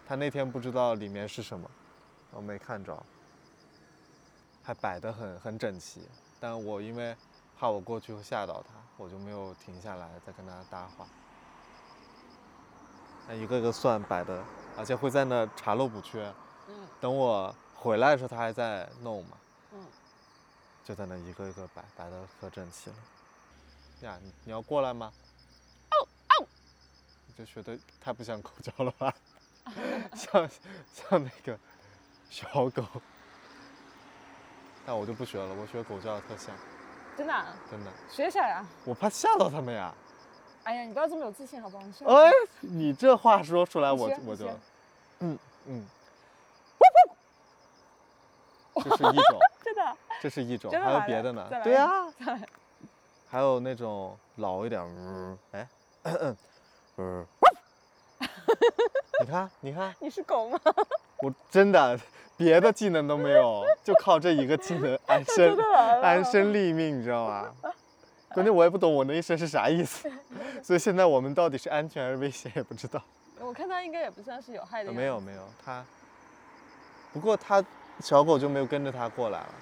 [0.08, 1.70] 他那天不知道里面是什么，
[2.32, 2.96] 我没看着。
[4.70, 6.06] 还摆得很很整齐，
[6.38, 7.16] 但我因为
[7.58, 11.04] 怕我过去会吓到他，我就没有停下来再跟他搭话。
[13.26, 14.44] 那一个个蒜摆的。
[14.76, 16.32] 而且会在那查漏补缺，
[16.68, 19.36] 嗯，等我回来的时候，他还在弄嘛，
[19.72, 19.84] 嗯，
[20.84, 22.96] 就在那一个一个摆，摆的可整齐了。
[24.02, 25.12] 呀，你你要过来吗？
[25.90, 26.06] 哦
[26.38, 26.46] 哦，
[27.26, 29.12] 你这学的太不像狗叫了吧？
[30.14, 30.48] 像
[30.94, 31.58] 像那个
[32.30, 32.84] 小狗，
[34.90, 36.52] 但我就不学了，我学狗叫的特像。
[37.16, 37.32] 真的？
[37.70, 37.92] 真的。
[38.10, 38.66] 学一下呀。
[38.84, 39.94] 我怕吓到他们呀。
[40.64, 41.84] 哎呀，你不要这么有自信好不好？
[42.12, 44.48] 哎，你这话说出来，我我就。
[45.20, 45.86] 嗯嗯，
[48.82, 51.48] 这是一种， 真的，这是一种，还有别的呢？
[51.62, 51.88] 对呀，
[53.30, 54.82] 还有那种老一点，
[55.52, 55.68] 哎，
[56.96, 57.24] 嗯，
[59.20, 60.58] 你看，你看，你是狗吗？
[61.22, 61.98] 我真的
[62.36, 65.56] 别的技能都没有，就靠这一个技能安身
[66.02, 67.54] 安身立命，你知道吗？
[68.32, 70.10] 关键我也不懂我那一身是啥意思，
[70.62, 73.02] 所以现在我们到底是安全还是危险也不知道。
[73.40, 74.92] 我看它应该也不算是有害的。
[74.92, 75.84] 没有没有，它。
[77.12, 77.64] 不过它
[77.98, 79.54] 小狗就没有跟着它过来了。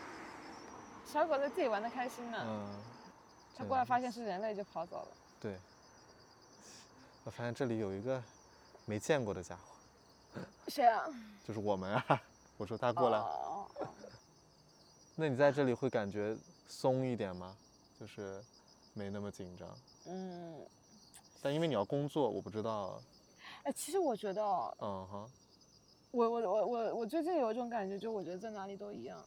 [1.06, 2.38] 小狗在自己玩的开心呢。
[2.46, 2.68] 嗯。
[3.56, 5.08] 它过来发现是人类就跑走了。
[5.40, 5.56] 对。
[7.24, 8.22] 我发现这里有一个
[8.84, 9.62] 没见过的家伙。
[10.68, 11.04] 谁啊？
[11.46, 12.22] 就是我们啊！
[12.56, 13.18] 我说他过来。
[13.18, 13.66] 哦。
[15.14, 17.56] 那你在这里会感觉松一点吗？
[17.98, 18.42] 就是
[18.94, 19.68] 没那么紧张。
[20.06, 20.54] 嗯。
[21.40, 23.00] 但因为你要工作，我不知道。
[23.62, 24.42] 哎，其实我觉得，
[24.80, 25.30] 嗯哼，
[26.10, 29.22] 我我我我我最近有一种感觉，就我觉得在哪里都一样。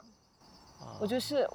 [0.99, 1.47] 我觉得是，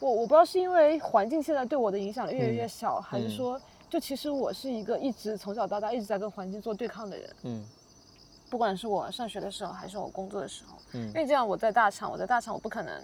[0.00, 7.36] 我我不知道是因为环境现在对我的影响越来越小，还是说，就其实我是一个一直从小到大一直在跟环境做对抗的人。
[7.42, 7.64] 嗯。
[8.54, 13.02] 不管是我上学的时候，还是我工作的时候，嗯，因为这样我在大厂，我在大厂我不可能，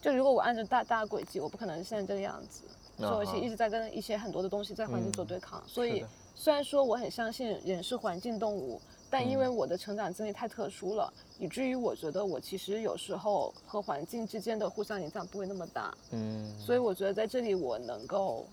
[0.00, 2.62] 就如果我按照大大轨迹，我不可能现在这个样子，
[2.96, 6.02] 所以一直在跟一些很多的东西在环境做对抗，所以。
[6.38, 8.78] 虽然说我很相信人是环境动物，
[9.08, 15.96] 但因为我的成长经历太特殊了，以至于我觉得我其实有时候和环境之间的互相影响不会那么大。
[16.10, 18.46] 嗯，所以我觉得在这里我能够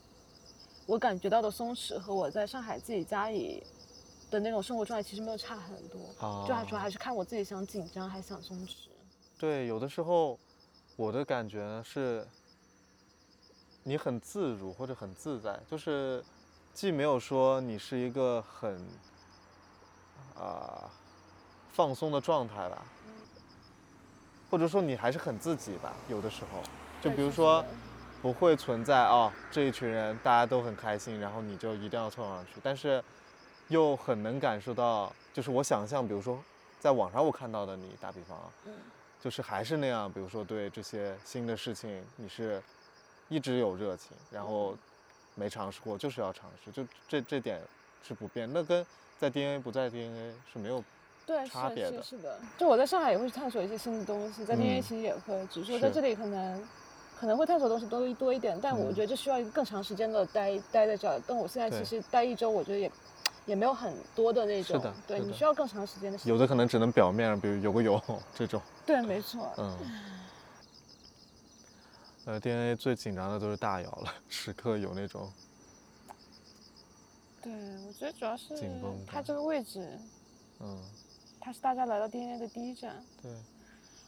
[0.85, 3.61] 我感觉到的松弛和我在上海自己家里
[4.33, 5.99] 的那种生活状态其实没有差很多，
[6.47, 8.87] 就还主要还是看我自己想紧张还是想松弛。
[9.37, 10.39] 对，有的时候
[10.95, 12.27] 我的感觉是，
[13.83, 16.23] 你很自如或者很自在，就是
[16.73, 18.83] 既没有说你是一个很
[20.35, 20.89] 啊
[21.71, 22.83] 放松的状态吧，
[24.49, 26.59] 或者说你还是很自己吧，有的时候，
[27.01, 27.63] 就比如说。
[28.23, 32.53] 不会存在哦，这一群人大家都很开心，然后你就一定要凑上去。
[32.63, 33.03] 但是，
[33.69, 36.37] 又很能感受到，就是我想象，比如说，
[36.79, 38.49] 在网上我看到的你，打比方啊，
[39.21, 42.61] 就是还是那样，比如说对这些新的事情，你是
[43.29, 44.75] 一直有热情，然后
[45.35, 47.61] 没尝试过就是要尝试，就这这点
[48.03, 48.51] 是不变。
[48.51, 48.85] 那跟
[49.17, 50.83] 在 DNA 不在 DNA 是没有
[51.49, 52.03] 差别的。
[52.03, 56.63] 是的，就我在上海也会去探索一些新的东西，在 DNA 其实也会，只是说在这里可能。
[57.15, 61.21] 可能会探索东西多多一点，但我觉得这需要一个更长时间的待待在这儿。
[61.25, 62.91] 但我现在其实待一周，我觉得也
[63.45, 64.77] 也没有很多的那种。
[64.77, 66.33] 是的，对你需要更长时间的时间。
[66.33, 68.01] 有的可能只能表面，比如游个泳
[68.35, 68.61] 这种。
[68.85, 69.51] 对，没错。
[69.57, 69.77] 嗯。
[72.25, 75.29] 呃，DNA 最紧张的都是大姚了， 时刻有那种。
[77.41, 77.51] 对，
[77.85, 78.55] 我觉得主要是。
[79.05, 79.99] 它这个位置，
[80.61, 80.81] 嗯，
[81.41, 83.03] 它是大家来到 DNA 的第一站。
[83.21, 83.31] 对。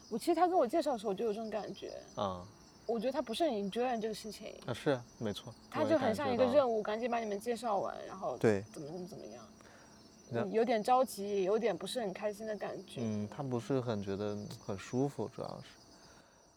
[0.08, 1.92] 我其实他跟我介绍的时候，我就有这种感觉。
[2.14, 2.42] 啊。
[2.86, 13.00] 我觉得他不是很 enjoy 这个事情啊，是没错，他就很像一个任务，赶紧把你们介绍完，然后对怎么怎么怎么样，有点着急，有点不是很开心的感觉。
[13.02, 15.70] 嗯，他不是很觉得很舒服，主要是，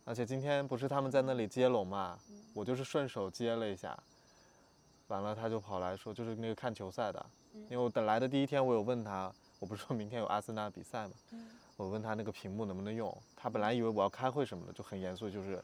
[0.05, 2.19] 而且今天不是他们在那里接龙嘛，
[2.53, 3.97] 我就是顺手接了一下，
[5.07, 11.13] 完了他就跑来说，就是那个看球赛的，因为我等来的第一天，我有问他，我不是说明天有阿森纳比赛嘛，
[11.75, 15.59] 我问他那个屏幕能不能用，他本来以为我要开会什么的，就很严肃，就是。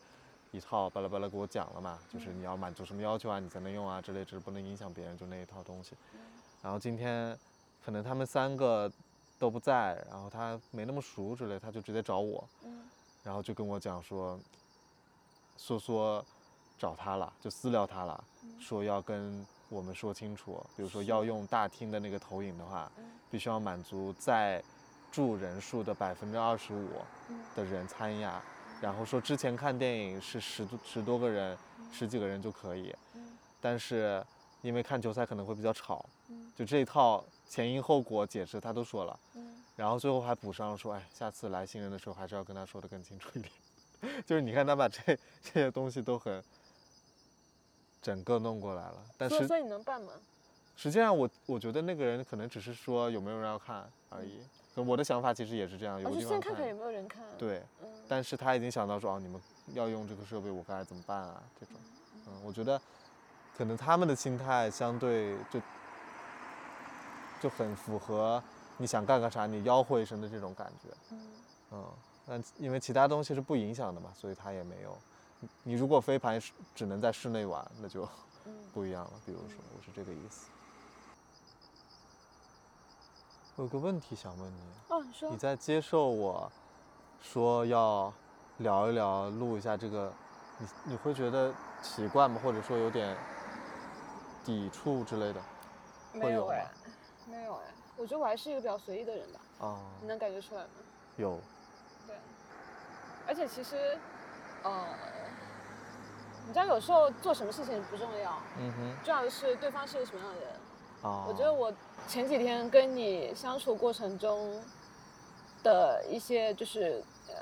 [0.52, 5.96] 一套巴拉巴拉给我讲了嘛，就是你要满足什么要求啊，你才能用啊之类，只是不能影响别人，就那一套东西。
[6.62, 7.38] 然后今天
[7.84, 8.90] 可能他们三个
[9.38, 12.48] 都不在，然后他没那么熟之类，他就直接找我，
[13.24, 14.40] 然后就跟我讲说，
[15.58, 16.26] 说说
[16.80, 18.24] 找他了，就私聊他了，
[18.60, 22.90] 说要跟我们说清楚，比如说要用大厅的那个投影的话，
[23.30, 24.64] 必须要满足在
[25.12, 26.90] 住人数的百分之二十五
[27.56, 28.42] 的人参加。
[28.82, 31.58] 然后说之前看电影是十多十多个人，
[31.92, 32.94] 十几个人就可以，
[33.60, 34.24] 但是
[34.62, 36.06] 因为看球赛可能会比较吵，
[36.56, 39.20] 就这一套前因后果解释他都说了，
[39.76, 43.52] 然后最后还补上说，哎，下次来新人的时候还是要跟他说的更清楚一点，
[44.28, 45.02] 就是你看他把这
[45.42, 46.44] 这些东西都很
[48.02, 50.12] 整个弄过来了，但是所以你能办吗？
[50.76, 54.42] 实际上我我觉得那个人可能只是说有没有人要看而已。
[54.84, 57.24] 我的想法其实也是这样，有地方看看有没有人看。
[57.38, 57.64] 对，
[58.08, 59.40] 但是他已经想到说，哦，你们
[59.74, 61.42] 要用这个设备，我该怎么办啊？
[61.60, 61.76] 这种，
[62.28, 62.82] 嗯，我觉得
[63.58, 65.62] 可能他们的心态相对就
[67.42, 68.44] 就很符合
[68.78, 70.90] 你想干个啥，你吆喝一声的这种感觉。
[71.12, 71.20] 嗯，
[71.72, 71.86] 嗯，
[72.26, 74.98] 但因为其他东西是不影响的嘛，所以他也没有。
[75.64, 76.42] 你如果飞盘
[76.74, 78.08] 只能在室内玩，那就
[78.74, 79.12] 不一样了。
[79.26, 80.48] 比如说，我是这个意思。
[83.44, 84.62] 我有个问题想问你。
[84.90, 85.30] 哦，你说。
[85.30, 86.52] 你在接受我
[87.22, 88.12] 说要
[88.58, 90.12] 聊一聊、录一下这个，
[90.58, 92.40] 你你会觉得奇怪吗？
[92.44, 93.16] 或者说有点
[94.44, 95.42] 抵触之类的？
[96.14, 96.68] 没有哎，
[97.30, 97.62] 没有哎。
[97.98, 99.40] 我觉得我还是一个比较随意的人吧。
[99.60, 99.80] 哦。
[100.02, 100.70] 你能感觉出来吗？
[101.16, 101.40] 有。
[102.06, 102.16] 对。
[103.26, 103.98] 而且其实，
[104.64, 104.86] 呃，
[106.46, 108.38] 你知道有时候做什么事情不重要。
[108.60, 108.96] 嗯哼。
[109.02, 110.50] 重要的是对方是个什么样的人。
[111.06, 111.26] 哦。
[111.28, 111.72] 我觉得我。
[112.08, 114.62] 前几天跟你相处过程中
[115.64, 117.34] 的一些就是呃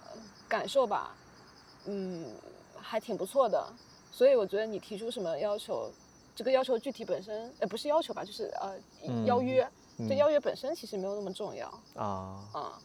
[0.48, 1.14] 感受吧，
[1.84, 2.34] 嗯，
[2.80, 3.62] 还挺不错的。
[4.10, 5.92] 所以我觉得你提出什么要求，
[6.34, 8.74] 这个要求具体本身呃不是要求吧，就是呃
[9.26, 9.70] 邀约，
[10.08, 12.48] 这邀约本身其实没有那么重要啊。
[12.54, 12.80] 啊，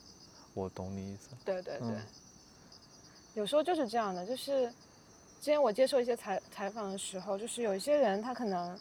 [0.55, 1.29] 我懂你意思。
[1.45, 1.97] 对对对，
[3.35, 4.67] 有时候就是这样的，就是
[5.39, 8.77] 之前我接受一些采采访的时候，就是有一些人他可能。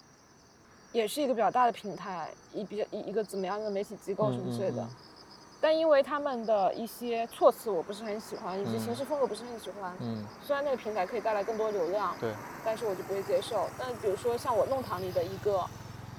[0.94, 4.88] 也是一个比较大的平台，一比较一一个怎么样的媒体机构什么之类的，
[5.60, 9.94] 但因为他们的一些措辞我不是很喜欢，以及行事风格不是很喜欢。
[10.00, 10.26] 嗯。
[10.42, 12.32] 虽然那个平台可以带来更多流量，对，
[12.64, 13.68] 但是我就不会接受。
[13.78, 15.64] 但比如说像我弄堂里的一个，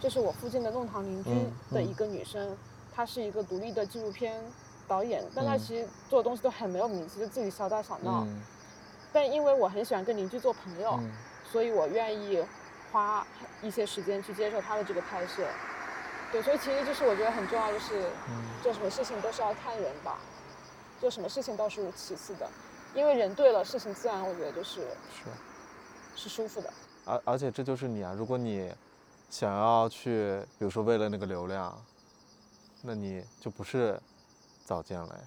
[0.01, 1.31] 就是我附近的弄堂邻居
[1.73, 2.57] 的一个女生，
[2.93, 4.41] 她是一个独立的纪录片
[4.87, 8.25] 导演，但她其实做的东西都很没有名气，就自己小打小闹。
[8.27, 8.43] 嗯。
[9.13, 11.01] 但因为我很喜欢跟邻居做朋友，
[11.51, 12.45] 所以我愿意。
[12.91, 13.27] 花
[13.63, 15.47] 一些时间去接受他的这个拍摄，
[16.33, 18.11] 对，所以其实就是我觉得很重要，就是
[18.63, 20.19] 做什么事情都是要看人吧，
[21.01, 22.49] 做什么事情倒是其次的，
[22.95, 24.81] 因为人对了，事情自然我觉得就是
[25.13, 25.31] 是
[26.17, 26.73] 是舒服的。
[27.05, 28.73] 而而且这就是你啊，如果你
[29.31, 31.77] 想要去，比如说为了那个流量，
[32.83, 34.01] 那你就不是
[34.65, 35.21] 早见了呀。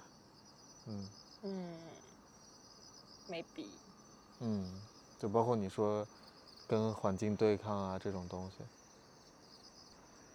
[0.88, 1.09] 嗯
[1.43, 1.78] 嗯
[3.30, 3.66] ，maybe。
[4.39, 4.82] 嗯，
[5.20, 6.05] 就包括你说
[6.72, 8.63] 跟环境对抗啊这种东西，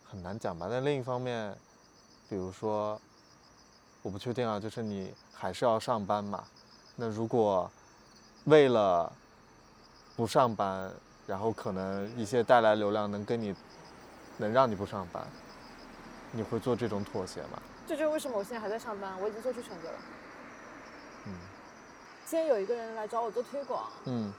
[0.04, 0.68] 很难讲吧。
[0.70, 1.56] 但另一方面，
[2.28, 3.00] 比如说，
[4.02, 6.44] 我不确定啊，就是你还是要上班嘛。
[6.94, 7.70] 那如果
[8.44, 9.10] 为了
[10.14, 10.92] 不上班，
[11.26, 13.54] 然后可能一些带来流量能跟你
[14.36, 15.26] 能让你不上班，
[16.32, 17.62] 你会做这种妥协吗？
[17.86, 19.98] 这就是为什么我现在还在上班，我已经做出选择了。
[21.24, 21.32] 嗯。
[22.26, 23.90] 今天有一个人来找我做推广。
[24.04, 24.30] 嗯。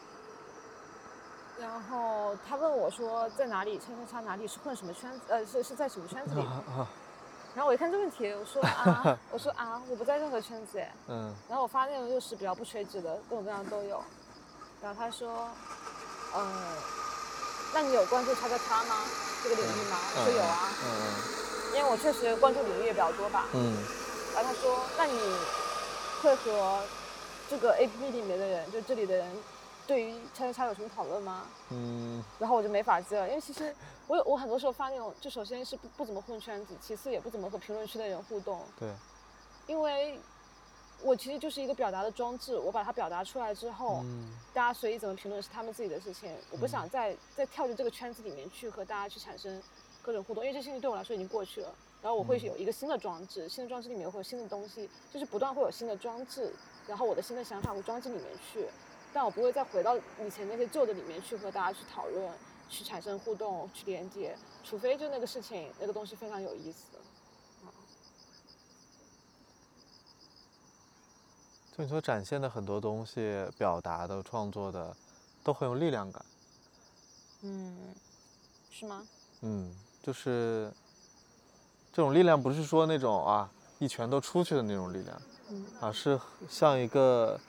[1.59, 3.79] 然后他问我说，在哪里？
[3.79, 5.19] 叉叉叉哪里是混什么圈子？
[5.27, 6.45] 呃，是是在什么圈子里？
[7.55, 10.93] 然后我一看这问题，我说啊， 我说啊，我不在任何圈子哎。
[11.07, 11.33] 嗯。
[11.49, 14.03] 然后我发内容又是比较不垂直的，各种各样都有。
[14.81, 15.47] 然后他说，
[16.35, 16.77] 嗯，
[17.73, 18.95] 那你有关注叉叉叉吗？
[19.43, 19.97] 这个领域吗？
[20.15, 20.69] 我说有啊。
[20.83, 21.75] 嗯嗯。
[21.75, 23.45] 因为我确实关注领域也比较多吧。
[23.53, 23.75] 嗯。
[24.35, 25.19] 然后他说，那你
[26.21, 26.81] 会和
[27.49, 29.31] 这个 A P P 里面的人，就这里的人，
[29.87, 31.47] 对于叉叉叉有什么讨论吗？
[31.71, 32.23] 嗯。
[32.37, 33.73] 然后我就没法接了，因为其实
[34.05, 38.61] 我有我很多时候发那种，就首先是不不怎么混圈子，其次也不怎么和评论区的人互动。
[38.79, 38.91] 对。
[39.65, 40.19] 因为。
[41.03, 44.03] 我其实就是一个表达的装置，我把它表达出来之后，
[44.51, 46.35] 大家随意怎么评论是他们自己的事情。
[46.49, 49.61] 我不想再再跳进这个圈子里面去和大家去产生
[50.01, 51.71] 各种互动，因为这事情对我来说已经过去了。
[52.01, 56.51] 然后我会有一个新的装置，新的装置里面会有新的东西，就是不断会有新的装置，
[56.87, 58.67] 然后我的新的想法会装进里面去，
[59.17, 62.31] 但我不会再回到以前那些旧的里面去和大家去讨论、
[62.69, 66.99] 去产生互动、去连接，除非就那个事情那个东西非常有意思。
[71.75, 74.95] 就你所展现的很多东西，表达的、创作的，
[75.43, 76.23] 都很有力量感。
[77.41, 77.95] 嗯，
[78.69, 79.07] 是吗？
[79.41, 80.71] 嗯，就是
[81.91, 83.49] 这种力量，不是说那种啊
[83.79, 85.19] 一拳都出去的那种力量，
[85.81, 87.39] 而是像一个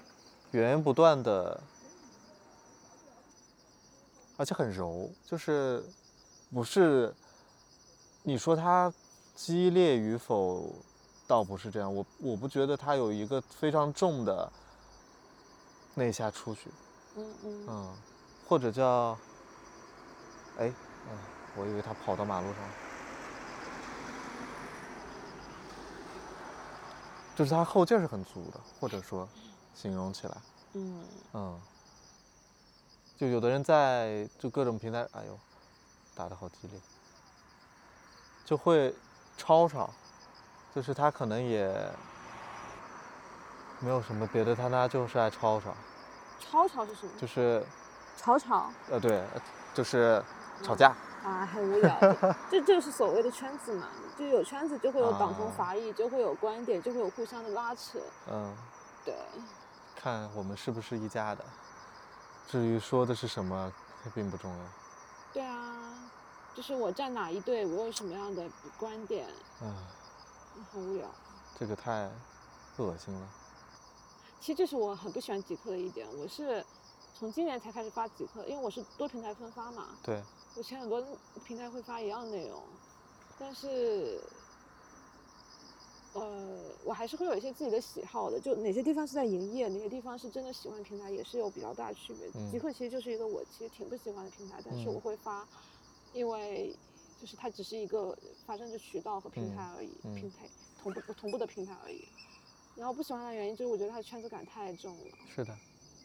[0.53, 1.61] 源源不断的，
[4.37, 5.85] 而且很柔，就是
[6.53, 7.15] 不是
[8.23, 8.93] 你说它
[9.35, 10.75] 激烈与否。
[11.29, 14.51] 倒不是这样，我我不觉得它有一个非常重的
[15.93, 16.71] 那下出去，
[17.17, 17.97] 嗯嗯，嗯，
[18.49, 19.11] 或者叫，
[20.57, 20.73] 哎，
[21.11, 21.19] 嗯，
[21.55, 22.57] 我以为他跑到马路上，
[27.37, 29.29] 就是他后劲是很足的，或者说
[29.81, 30.37] 形容起来，
[30.73, 31.05] 嗯
[31.35, 31.61] 嗯，
[33.17, 35.39] 就有的人在就各种平台，哎呦，
[36.17, 36.81] 打的好激烈，
[38.45, 38.93] 就会
[39.37, 39.89] 吵吵。
[40.75, 41.91] 就是他可能也
[43.81, 45.75] 没有什么别的，他他就是爱吵吵。
[46.41, 47.13] 吵吵是什么？
[47.19, 47.65] 就是
[48.17, 48.71] 吵吵。
[48.91, 49.25] 呃，对，
[49.75, 50.23] 就是
[50.63, 50.95] 吵架。
[51.25, 51.99] 啊，很无聊。
[52.51, 57.99] 这就是所谓的圈子嘛，就有圈子就会有党同伐异，就会有观点，就会有互相的拉扯。
[58.31, 58.55] 嗯。
[59.05, 59.15] 对。
[60.01, 61.45] 看我们是不是一家的，
[62.47, 63.73] 至于说的是什么，
[64.15, 64.65] 并不重要。
[65.33, 66.11] 对啊，
[66.55, 69.29] 就是我站哪一队，我有什么样的观点。
[69.61, 69.75] 嗯。
[70.73, 71.09] 很无聊，
[71.57, 72.11] 这个太
[72.79, 73.29] 恶心了。
[74.41, 76.05] 其实这是我很不喜欢极客的一点。
[76.17, 76.65] 我是
[77.17, 79.89] 从今年才开始发极客，因为我是多平台分发嘛。
[80.03, 80.21] 对。
[80.57, 81.01] 我前很多
[81.45, 82.61] 平台会发一样内容，
[83.39, 84.21] 但是，
[86.15, 88.41] 呃，我还是会有一些自己的喜好的。
[88.41, 92.51] 就哪些地方是在营业，哪些地方是真的喜欢平台，也是有比较大区别。
[92.51, 95.47] 极客其实就是一个我其实挺不喜欢的平台，但是我会发，
[96.13, 96.75] 因为。
[97.21, 100.49] 就是它只是一个发生的渠道和平台而已，平台
[100.81, 102.05] 同步同步的平台而已。
[102.77, 105.19] 然后不喜欢的原因就是我觉得它的圈子感太重了。
[105.35, 105.53] 是的。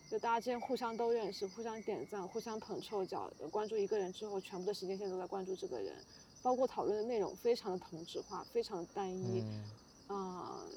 [0.09, 5.95] 就大家之间互相都认识，互相点赞，互相捧臭脚，关注一个人之后，全部的时间线都在关注这个人，
[6.41, 9.41] 包括讨论的内容非常的同质化，非常的单一。
[9.41, 9.63] 嗯。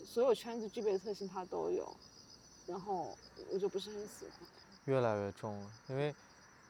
[0.04, 1.96] 所有圈子具备的特性它都有，
[2.66, 3.16] 然后
[3.52, 4.48] 我就不是很喜欢。
[4.84, 6.14] 越来越重了，因为。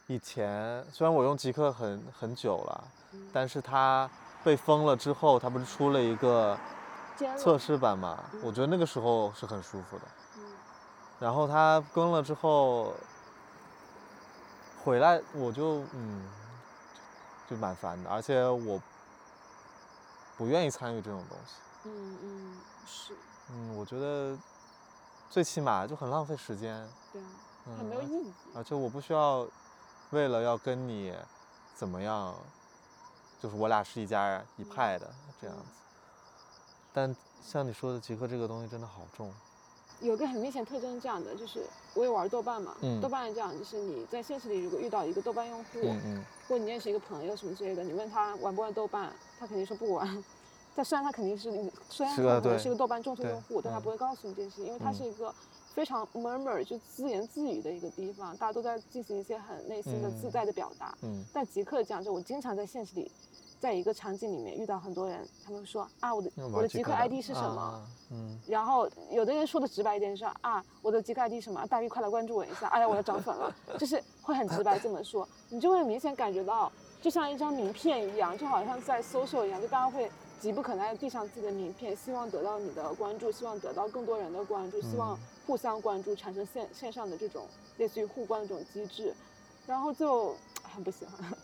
[0.09, 2.85] 以前虽然我用极客很很久了，
[3.33, 4.09] 但是它
[4.45, 6.57] 被封了之后，它不是出了一个
[7.37, 8.23] 测试版嘛？
[8.41, 10.05] 我觉得那个时候是很舒服的。
[11.19, 12.95] 然后它更了之后
[14.85, 16.25] 回来，我就嗯
[17.51, 18.81] 就蛮烦的，而且我
[20.37, 21.55] 不愿意参与这种东西。
[21.87, 22.57] 嗯嗯
[22.87, 23.15] 是。
[23.53, 24.37] 嗯，我觉得
[25.31, 26.87] 最起码就很浪费时间。
[27.13, 28.33] 对啊，很没有意义。
[28.55, 29.47] 而且我不需要。
[30.11, 31.13] 为了要跟你
[31.75, 32.33] 怎么样，
[33.41, 35.65] 就是我俩是一家一派的这样子。
[36.93, 39.33] 但像你说的极客这个东西真的好重。
[40.01, 50.25] 有个很明显特征是这样的，就是我也玩豆瓣嘛，嗯豆瓣是这样，就是你在现实里如果遇到一个豆瓣用户，嗯嗯或者你认识一个朋友什么之类的，你问他玩不玩豆瓣，他肯定说不玩。
[50.77, 51.51] 但虽然他肯定是
[51.89, 55.35] 虽然他可能是一个豆瓣重度用户，但他嗯不会告诉你这件事，因为它嗯是一个
[55.75, 60.95] 非常 murmur 就自言自语的一个地方，大家都在进行一些很内心的自嗯在的表达。
[61.03, 63.11] 嗯但极客这样，就我经常在现实里，
[63.59, 67.61] 在一个场景里面遇到很多人，他们说啊，我的嗯，我的极客 ID 是什么？
[67.61, 71.67] 啊嗯然后有的人说的直白一点，说啊，我的极客 ID 什么？
[71.67, 72.69] 大 V 快来关注我一下！
[72.69, 76.71] 哎呀，我要涨粉了，就是会很直白这么说，你就会明显感觉到，
[77.03, 80.09] 就像一张名片一样，就好像在 social 一样，就大家会
[80.41, 87.47] 急不可耐地递上自己的名片，希望得到你的关注，希望得到更多人的关注，希望嗯互相关注，产生线线上的这种
[87.79, 89.15] 类似于互关的这种机制，
[89.67, 91.37] 然后就很不喜欢。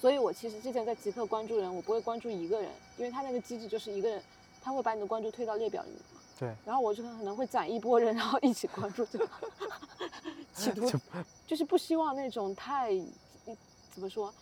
[0.00, 4.22] 所以我其实之前在极客关注人，我不会关注一个人，因为他那个机制就是一个人，
[4.62, 6.20] 他会把你的关注推到列表里面嘛。
[6.38, 6.54] 对。
[6.64, 9.28] 然后我就可能会攒一波人，然后一起关注这个，
[10.54, 10.90] 企图
[11.46, 12.92] 就是不希望那种太，
[13.90, 14.32] 怎么说，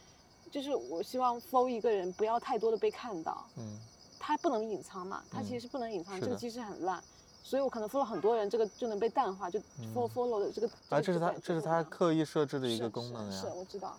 [0.51, 3.79] 就是我希望 follow 一个人不要太多的被看到，嗯
[4.19, 7.03] 他不能隐藏嘛，他其实嗯是不能隐藏，这个机制很烂。
[7.43, 9.59] 所以我可能 follow 很多人，这个就能被淡化，就
[9.95, 10.69] follow 嗯 follow 的这个。
[10.91, 13.97] 啊，这是他这是他刻意设置的一个功能呀是，是，我知道。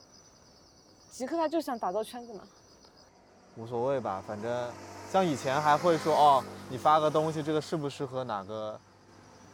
[1.10, 2.44] 极客他就想打造圈子嘛。
[3.56, 4.72] 无所谓吧，反正
[5.12, 8.80] 像以前还会说哦，你发个东西，这个适不适合哪个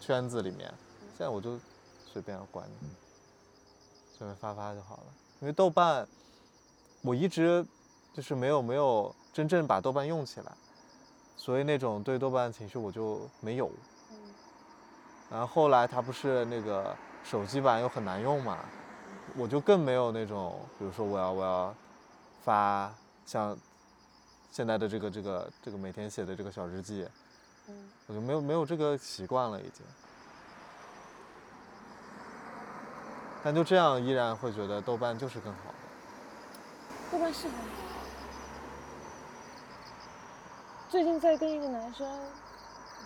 [0.02, 0.68] 圈子里面？
[1.18, 1.58] 现在我就
[2.12, 2.90] 随便管你，
[4.18, 5.04] 随便发发就好了。
[5.40, 6.06] 因为豆瓣，
[7.06, 7.64] 我一直
[8.14, 10.52] 就是没有没有真正把豆瓣用起来，
[11.38, 13.68] 所以那种对豆瓣的情绪我就没有。
[14.12, 14.18] 嗯
[15.30, 18.60] 然后后来它不是那个手机版又很难用嘛，
[19.36, 21.76] 我就更没有那种，比如说我要我要
[22.44, 22.94] 发
[23.26, 23.58] 像
[24.52, 27.08] 现在的这个这个这个每天写的这个小日记，
[27.68, 29.86] 嗯，我就没有没有这个习惯了已经。
[33.44, 35.74] 但就这样，依然会觉得豆瓣就是更好
[37.16, 37.20] 的。
[37.20, 37.60] 豆瓣是很好。
[40.90, 42.08] 最近在跟一个男生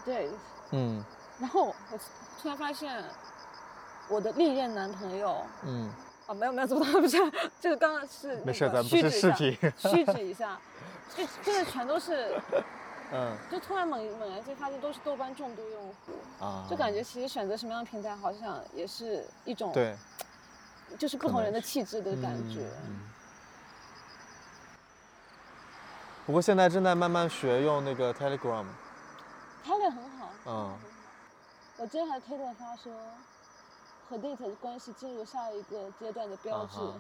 [0.06, 0.32] date，
[0.72, 1.04] 嗯
[1.40, 1.98] 然后我
[2.42, 3.04] 突然发现
[4.10, 5.90] 我的历任男朋友嗯，
[6.28, 7.18] 啊，没有没有，怎么不是
[7.62, 9.96] 这个刚刚是那没事，个咱不是虚指一下视频。
[9.96, 10.60] 虚指一下，
[11.16, 12.36] 这这个全都是，
[13.14, 19.96] 嗯就突然猛猛然间发现都是豆瓣重度用户，啊，就感觉其实选择什么样的平台好像也是一种对
[20.98, 22.62] 就是不同人的气质的感觉。
[22.86, 23.00] 嗯嗯
[26.30, 28.64] 不过现在正在慢慢学用那个 Telegram。
[29.66, 30.30] Telegram 很好。
[30.46, 30.78] 嗯
[31.78, 32.94] 我今天还推特发说，
[34.08, 36.94] 和 date 关系进入下一个阶段的标志，啊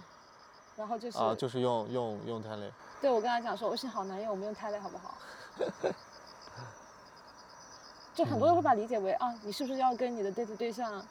[0.75, 2.71] 然后就是、啊，就是用用用 Tele。
[3.01, 5.15] 对我跟他讲说，微信好难用，我们用 Tele 好不好？
[8.15, 11.05] 就很多人会把它理解为啊，你是不是要跟你的 date 对象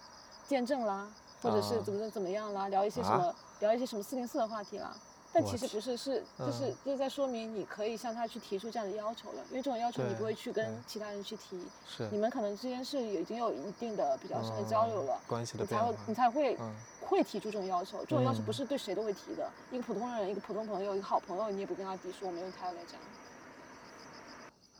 [0.49, 1.07] 见证啦，
[1.41, 4.93] 或者是啊怎么怎么样啦，聊一些什啊么、聊一些什么四零四的话题啦。
[5.41, 16.51] 但其实不是，是就是嗯就是在说明你可以向他去提出这样的要求了，因为这种要求你不会去跟其他人去提，是你们可能之间是已经有一定的比较深的交流了，嗯关系的变化你才会。
[16.51, 16.75] 你才会、嗯
[17.09, 18.01] 会提出这种要求。
[18.01, 22.75] 这种要求嗯不是对谁都会提的，一个普通人、一个普通朋友、一个好朋友，你也不跟他提说我们用这样。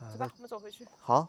[0.01, 0.87] 啊走吧，我们走回去。
[1.01, 1.27] 好。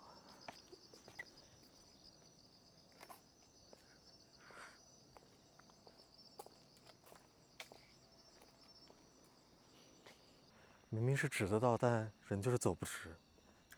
[11.00, 13.16] 明明是直得到，但人就是走不直，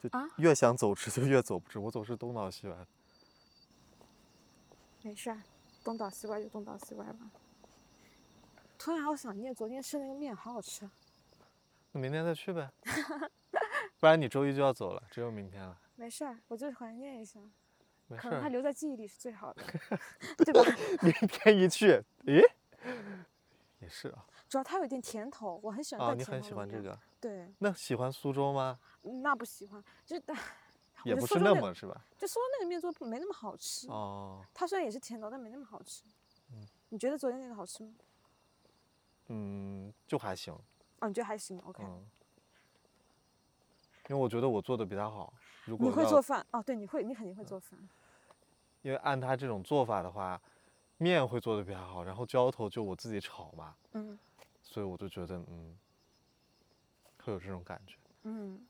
[0.01, 1.77] 就啊越想走直就越走不直。
[1.77, 2.75] 我总是东倒西歪。
[5.03, 5.39] 没事儿，
[5.83, 7.29] 东倒西歪就东倒西歪吧。
[8.75, 10.91] 突然好想念昨天吃那个面，好好吃啊。
[11.91, 12.71] 那明天再去呗，
[13.99, 15.77] 不然你周一就要走了，只有明天了。
[15.95, 17.39] 没事儿，我就是怀念一下，
[18.17, 19.63] 可能它，留在记忆里是最好的，
[20.43, 20.63] 对吧？
[21.05, 22.43] 明天一去，咦，
[23.77, 24.25] 也是啊。
[24.49, 26.97] 主要它有点甜头，我很喜欢啊，带甜你很喜欢这个？
[27.21, 28.79] 对，那喜欢苏州吗？
[29.23, 30.35] 那不喜欢，就是但
[31.03, 32.03] 也不是那那么是吧？
[32.17, 33.87] 就苏州那个面做不没那么好吃。
[33.87, 36.03] 哦，它虽然也是甜的，但没那么好吃。
[36.51, 37.93] 嗯你觉得昨天那个好吃吗？
[39.27, 40.53] 嗯，就还行。
[40.99, 41.81] 啊，你觉得还行？OK。
[41.83, 42.05] 嗯，
[44.09, 45.33] 因为我觉得我做的比他好。
[45.65, 46.45] 如果你会做饭？
[46.51, 47.79] 哦，对，你会，你肯定会做饭。
[48.81, 50.41] 因为按他这种做法的话，
[50.97, 54.19] 面会做的比他好，然后浇头就我自己炒嘛，嗯
[54.61, 55.77] 所以我就觉得嗯，
[57.23, 57.95] 会有这种感觉。
[58.23, 58.65] 嗯。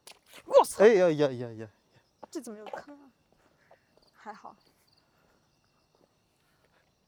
[0.45, 1.67] 我操，哎呀呀呀呀！
[2.29, 3.11] 这怎么有坑啊？
[4.13, 4.55] 还好，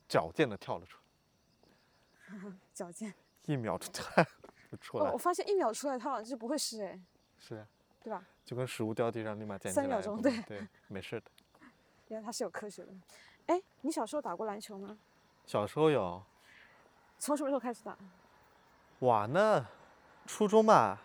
[0.09, 0.97] 矫健的跳了出
[2.27, 3.13] 来， 矫健。
[3.45, 4.25] 一秒就跳
[4.71, 6.99] 就出来哦，我，发现一秒出来，它好像就不会湿哎，
[7.37, 7.67] 是啊，
[8.01, 8.25] 对吧？
[8.43, 11.31] 就跟食物掉地上立马捡起来，三秒钟对对，没事的。
[12.09, 12.91] 原来它是有科学的。
[13.47, 14.97] 哎，你小时候打过篮球吗？
[15.45, 16.21] 小时候有。
[17.17, 17.97] 从什么时候开始打？
[18.99, 19.65] 哇，那
[20.25, 21.01] 初中吧，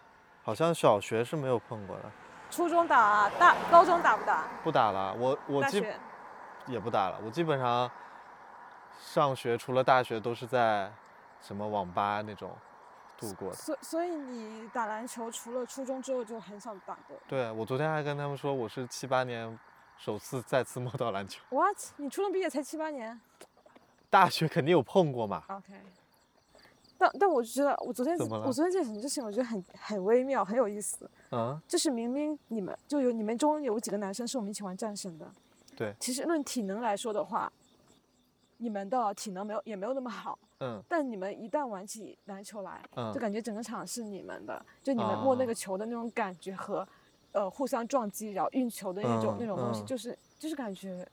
[0.48, 2.10] 好像小学是没有碰过的。
[2.50, 4.48] 初中打，啊大高中打不打？
[4.64, 5.84] 不打了，我我基
[6.66, 7.20] 也不打了。
[7.22, 7.90] 我基本上
[8.98, 10.90] 上学除了大学都是在
[11.42, 12.50] 什么网吧那种
[13.18, 13.56] 度过的。
[13.56, 17.14] 所所以你打篮球除了初中之后就很少打过？
[17.28, 19.58] 对，我昨天还跟他们说我是七八年
[19.98, 21.44] 首次再次摸到篮球。
[21.50, 21.76] What？
[21.98, 23.20] 你初中毕业才七八年？
[24.08, 25.42] 大学肯定有碰过嘛。
[25.48, 25.74] OK。
[26.98, 31.08] 但但我觉得，我昨天我昨天见什么事情，我觉得很很微妙，很有意思。
[31.30, 31.58] 嗯。
[31.68, 35.30] 就是明明你们就有你们中有几个男生是我们一起玩战神的。
[35.76, 35.94] 对。
[36.00, 37.50] 其实论体能来说的话，
[38.56, 40.36] 你们的体能没有也没有那么好。
[40.58, 40.82] 嗯。
[40.88, 42.82] 但你们一旦玩起篮球来，
[43.14, 46.86] 就感觉整个场是你们的，就你们摸那个球的那种感觉和，
[47.30, 51.06] 呃，互相撞击然后运球的那种那种东西，就是就是感觉，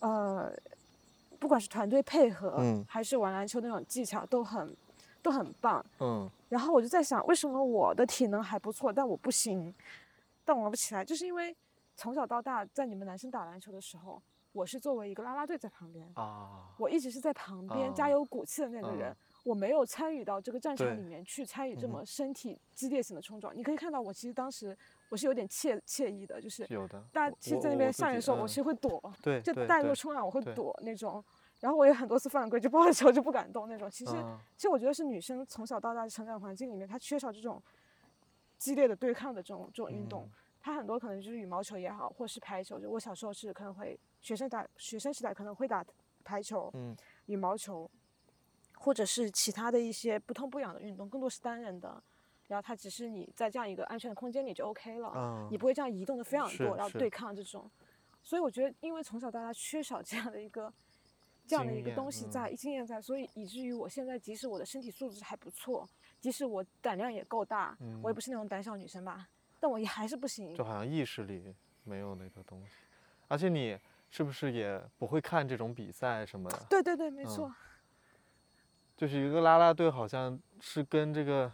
[0.00, 0.52] 呃，
[1.38, 4.76] 不管是团队配合，还是玩篮球那种技巧都很。
[5.22, 9.74] 都很棒，嗯，然后我就在想，为什么我的体能还不错，但我不行，
[10.44, 11.54] 但我玩不起来，就是因为
[11.96, 19.14] 从小到大，在你们男生打篮球的时候，我是作为一个啦啦队在旁边啊，我一直是在旁边加油鼓气的那个人，
[19.44, 23.54] 我没有参与到这个战场里面去参与这么身体激烈性的冲撞。
[23.56, 24.76] 你可以看到，我其实当时
[25.08, 31.22] 我是有点怯怯意的，就是有的，大家其实在那边下的时候，我其实会躲，对，就带入冲浪我会躲那种。
[31.60, 33.90] 然后我也很多次犯规，就抱着球就不敢动那种。
[33.90, 34.12] 其实，
[34.56, 37.60] 其实我觉得是女生从小到大的成长环境里面，她缺少这种
[38.58, 40.28] 激烈的对抗的这种这种运动。
[40.60, 42.78] 她很多可能就是羽毛球也好，或是排球。
[42.78, 45.84] 就我小时候是可能会学生打学生时代可能会打
[46.22, 46.72] 排球、
[47.26, 47.90] 羽毛球，
[48.76, 52.00] 或者是其他的一些不痛不痒的运动，更多是单人的。
[52.46, 57.68] 然后它只是你在这样一个安全的空间里就 OK 了，你不会这样移动的非常多，然后对抗这种。
[58.22, 60.72] 所以我觉得，因为从小到大缺少这样的一个。
[61.48, 65.88] 这样的一个东西在，经验在，所以以至于我现在，即使我的身体素质还不错，
[66.20, 69.26] 即使我胆量也够大，我也不是那种胆小女生吧，
[69.58, 70.54] 但我也还是不行。
[70.54, 72.72] 就好像意识里没有那个东西，
[73.28, 73.78] 而且你
[74.10, 76.66] 是不是也不会看这种比赛什么的？
[76.68, 77.50] 对对对，没错。
[78.94, 81.50] 就是一个啦啦队，好像是跟这个，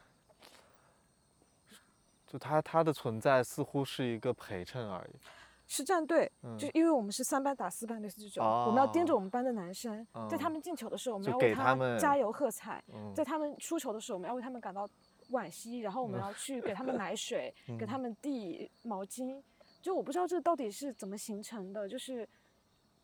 [2.26, 5.16] 就他他的存在似乎是一个陪衬而已。
[5.66, 12.78] 是战队，就是因为我们是三班打四班，类似这种，我们要盯着我们班的男生，在他们进球的时候，我们要为他们加油喝彩；
[13.14, 14.88] 在他们出球的时候，我们要为他们感到
[15.30, 19.42] 惋惜，然后我们要去给他们买水， 给他们递毛巾。
[19.80, 22.28] 就我不知道这到底是怎么形成的，就是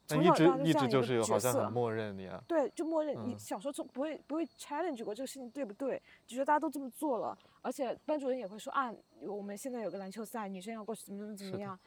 [0.06, 2.42] 从小到大一直就是有好像很默认你啊。
[2.46, 6.00] 对，就默认你小时候从不会不会 challenge 过这个事情对不对？
[6.26, 8.92] 就觉得大家都这么做了，而且班主任也会说啊，
[9.22, 11.78] 我们现在有个篮球赛，女生要过去怎么怎么怎么样。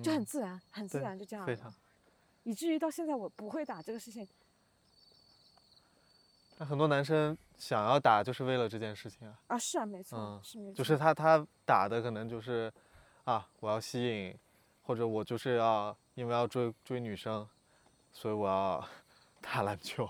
[0.00, 1.72] 就很自然，很自然就这样非常，
[2.44, 4.26] 以至于到现在我不会打这个事情。
[6.58, 9.38] 那很多男生想要打就是为了这件事情啊。
[9.48, 10.76] 啊，是啊，没错，是没错。
[10.76, 12.72] 就是他他打的可能就是，
[13.24, 14.38] 啊，我要吸引，
[14.82, 17.46] 或者我就是要因为要追追女生，
[18.12, 18.88] 所以我要
[19.42, 20.08] 打篮球，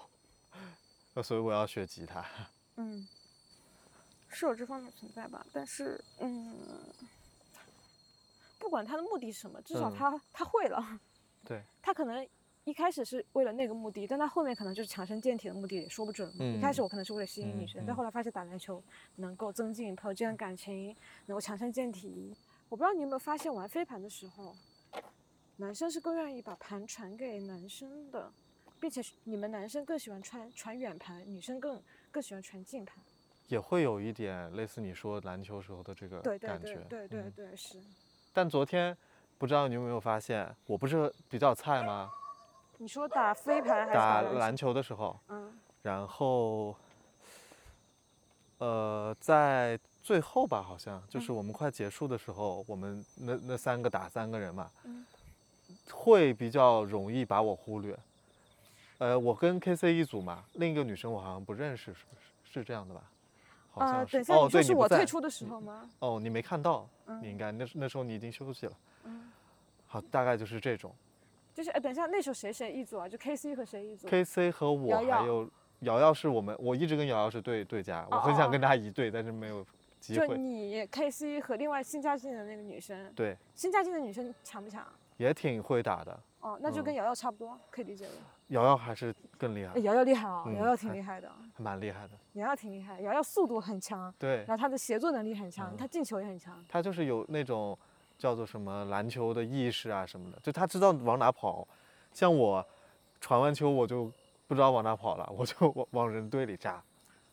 [1.14, 2.24] 那所以我要学吉他。
[2.76, 3.06] 嗯，
[4.28, 5.44] 是有这方面存在吧？
[5.52, 6.56] 但是，嗯。
[8.72, 10.98] 不管他的目的是什么，至少他他会了。
[11.44, 11.60] 对。
[11.82, 12.26] 他可能
[12.64, 16.32] 一开始是为了那个目的，但他后面可能就是强身健体的目的，也说不准。
[16.40, 16.56] 嗯。
[16.56, 18.82] 一开始我可能是为了吸引女生，但后来发现打篮球
[19.16, 20.96] 能够增进朋友之间的感情，
[21.26, 22.34] 能够强身健体。
[22.70, 24.56] 我不知道你有没有发现，玩飞盘的时候，
[25.56, 28.32] 男生是更愿意把盘传给男生的，
[28.80, 31.78] 并且你们男生更喜欢传传远盘，女生更
[32.10, 32.96] 更喜欢传近盘。
[33.48, 36.76] 也会有一点类似你说篮球时候的这个感觉。
[36.88, 37.78] 对对对对对对，是。
[38.32, 38.96] 但昨天，
[39.38, 42.10] 不知道你有没有发现，我不是比较菜吗？
[42.78, 45.18] 你说打飞盘还是打篮球的时候？
[45.28, 45.52] 嗯。
[45.82, 46.74] 然后，
[48.58, 54.70] 呃，在最后吧，好像就是我们快结束的时候，我们那那三个打三个人嘛，
[55.90, 57.98] 会比较容易把我忽略。
[58.98, 62.00] 呃，我跟 KC 一组嘛，另一个女生我好像不认识，是？
[62.44, 63.02] 是这样的吧？
[63.74, 65.88] 啊，等一下，你就是我退出的时候吗？
[65.98, 66.88] 哦，你没看到，
[67.20, 68.72] 你应该那那时候你已经休息了。
[69.04, 69.30] 嗯，
[69.86, 70.94] 好，大概就是这种。
[71.54, 73.08] 就是哎，等一下，那时候谁谁一组啊？
[73.08, 75.50] 就 K C 和谁一组？K C 和我还有
[75.80, 79.64] 瑶瑶是我们，我一直跟瑶瑶是对对家，我很想跟她一对，但是没有
[80.00, 80.28] 机会。
[80.28, 83.12] 就你 K C 和另外新加进的那个女生。
[83.14, 83.36] 对。
[83.54, 84.86] 新加进的女生强不强？
[85.18, 86.18] 也挺会打的。
[86.40, 88.12] 哦，那就跟瑶瑶差不多，可以理解了。
[88.52, 89.78] 瑶瑶还是更厉害。
[89.80, 91.30] 瑶瑶厉害啊，瑶瑶挺厉害的。
[91.54, 92.10] 还蛮厉害的。
[92.34, 94.12] 瑶瑶挺厉害，瑶瑶速度很强。
[94.18, 94.36] 对。
[94.38, 96.62] 然后她的协作能力很强，她进球也很强。
[96.68, 97.76] 她就是有那种
[98.18, 101.66] 叫做什么篮球的意识啊什么的，就她知道往哪跑，
[102.12, 102.64] 像我
[103.20, 104.12] 传完球我就
[104.46, 106.82] 不知道往哪跑了，我就往往人堆里扎。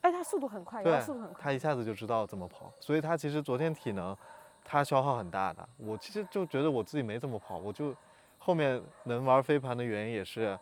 [0.01, 1.43] 哎，他速度很快，对速度很，快。
[1.43, 4.15] 他一下子就知道怎么跑，所以他其实昨天体能
[4.63, 5.67] 他消耗很大的。
[5.75, 7.93] 我其实就觉得我自己没怎么跑，我就
[8.37, 10.57] 后面能玩飞盘的原因也是，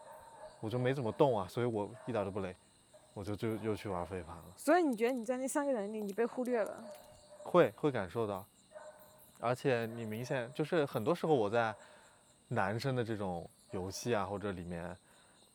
[0.59, 2.55] 我就没怎么动啊，所以我一点都不累，
[3.13, 4.43] 我就就又去玩飞盘了。
[4.55, 6.83] 所以你觉得你在那三个人里，你被忽略了？
[7.43, 8.45] 会会感受到，
[9.39, 11.73] 而且你明显就是很多时候我在
[12.49, 14.95] 男生的这种游戏啊或者里面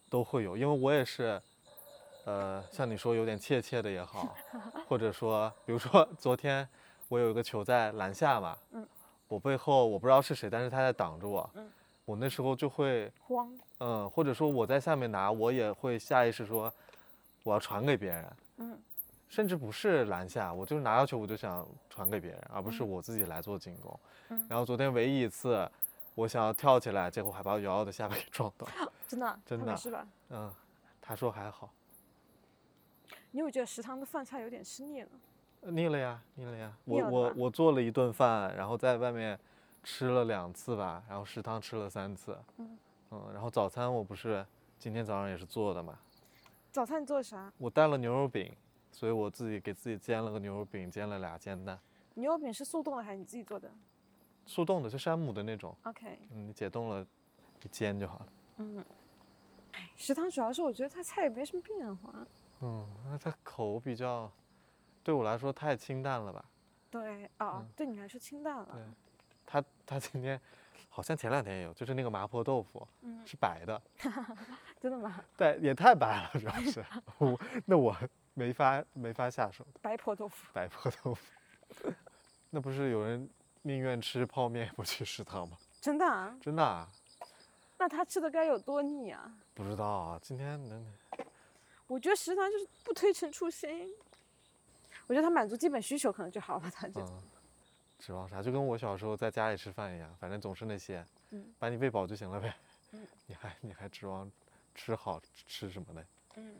[0.08, 1.40] 都会有，因为我也是，
[2.24, 4.34] 呃，像你说有点怯怯的也好，
[4.88, 6.66] 或者说比如说 昨天
[7.08, 8.86] 我有一个球在篮下嘛，嗯，
[9.28, 11.70] 我背后我不知道是谁，但是他在挡着我，嗯，
[12.12, 16.70] 我那时候就会，慌，嗯，或者说我在下面拿，我也会下意识说
[17.42, 18.78] 我要传给别人，嗯。
[19.30, 23.98] 甚至不是篮下，我就是拿到球我就想传给别人，而不是我自己来做进攻。
[24.28, 25.66] 嗯、然后昨天唯一一次，
[26.14, 28.68] 我想要跳起来，结果还把瑶瑶的下巴给撞到。
[29.08, 29.40] 真的？
[29.46, 30.06] 真的是吧？
[30.28, 30.52] 嗯，
[31.00, 31.70] 他说还好。
[33.30, 35.08] 你有觉得食堂的饭菜有点吃腻了？
[35.62, 36.70] 腻了呀，腻了呀。
[36.84, 39.40] 我我我做了一顿饭，然后在外面
[39.82, 42.38] 吃了两次吧，然后食堂吃了三次。
[42.58, 42.78] 嗯
[43.10, 44.46] 嗯，然后早餐我不是
[44.78, 45.98] 今天早上也是做的嘛。
[46.70, 47.52] 早餐你做的啥？
[47.58, 48.54] 我带了牛肉饼。
[48.94, 51.80] 所以我自己给自己煎了个牛肉饼，煎了俩煎蛋。
[52.12, 53.70] 牛肉饼是速冻的还是你自己做的？
[54.44, 55.74] 速冻的，就山姆的那种。
[55.84, 56.18] OK。
[56.30, 57.06] 嗯，你解冻了，
[57.62, 58.26] 一煎就好了。
[58.58, 58.84] 嗯。
[59.96, 62.26] 食堂主要是我觉得它菜也没什么变化。
[62.60, 64.30] 嗯，那它口比较，
[65.02, 66.44] 对我来说太清淡了吧？
[66.90, 68.68] 对哦，嗯、对你来说清淡了。
[68.74, 68.82] 对。
[69.52, 70.40] 他他今天
[70.88, 73.82] 好像前两天也有，就是那个麻婆豆腐，嗯，是白的。
[74.80, 75.22] 真的吗？
[75.36, 76.84] 对，也太白了，主要是
[77.18, 77.94] 我那我。
[78.34, 81.22] 没法没法下手白婆豆腐，白婆豆腐，
[82.48, 83.28] 那不是有人
[83.60, 85.58] 宁愿吃泡面不去食堂吗？
[85.82, 86.34] 真的啊？
[86.40, 86.88] 真的啊？
[87.76, 89.30] 那他吃的该有多腻啊？
[89.52, 90.82] 不知道啊，今天能？
[91.86, 93.92] 我觉得食堂就是不推陈出新，
[95.06, 97.02] 我觉得他满足基本需求可能就好了，他就。
[97.02, 97.22] 嗯。
[98.04, 98.42] 指望啥？
[98.42, 102.52] 就跟我小时候在家里吃饭一样，反正总是那些，嗯，把你喂饱就行了呗。
[102.90, 103.06] 嗯。
[103.26, 104.28] 你还你还指望
[104.74, 106.04] 吃好吃什么呢？
[106.34, 106.56] 嗯。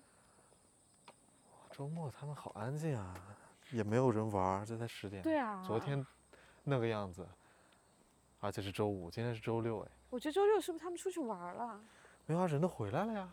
[1.73, 3.13] 周末他们好安静啊，
[3.73, 5.21] 也没有人玩，这才十点。
[5.21, 5.65] 对啊。
[5.67, 6.07] 昨天
[6.63, 7.27] 那个样子，
[8.39, 9.89] 而且是周五，今天是周六哎。
[10.11, 11.81] 我觉得周六是不是他们出去玩了？
[12.27, 13.29] 没有啊，人都回来了呀。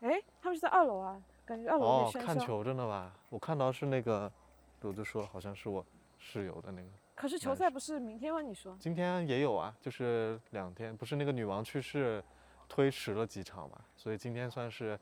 [0.00, 3.12] 哎，他们是在二楼啊，感觉二楼哦，看球着呢吧？
[3.28, 4.32] 我看到是那个，
[4.80, 5.84] 我就说好像是我
[6.18, 6.88] 室友的那个。
[7.20, 8.40] 可是球赛不是明天吗？
[8.40, 8.74] 你说？
[8.80, 12.24] 今天也有啊，就是两天，不是那个女王去世，
[12.66, 14.98] 推迟了几场嘛，所以今天算是。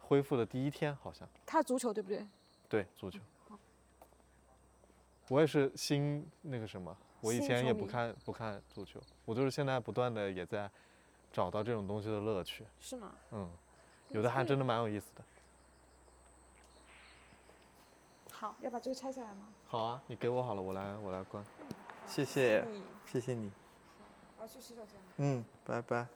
[0.00, 2.26] 恢复的第一天好像，他足球对不对？
[2.66, 3.20] 对，足球。
[5.28, 10.70] 我也是新那个什么，我以前也不看不看足球，我就是现在不断的也在
[11.30, 12.64] 找到这种东西的乐趣。
[12.80, 13.12] 是吗？
[13.32, 13.50] 嗯，
[14.08, 15.22] 有的还真的蛮有意思的。
[18.32, 19.48] 好，要把这个拆下来吗？
[19.70, 21.44] 好啊，你给我好了，我来我来关。
[22.06, 22.64] 谢谢，
[23.04, 23.52] 谢谢你。
[24.38, 24.98] 我要去洗手间。
[25.18, 26.06] 嗯，拜拜。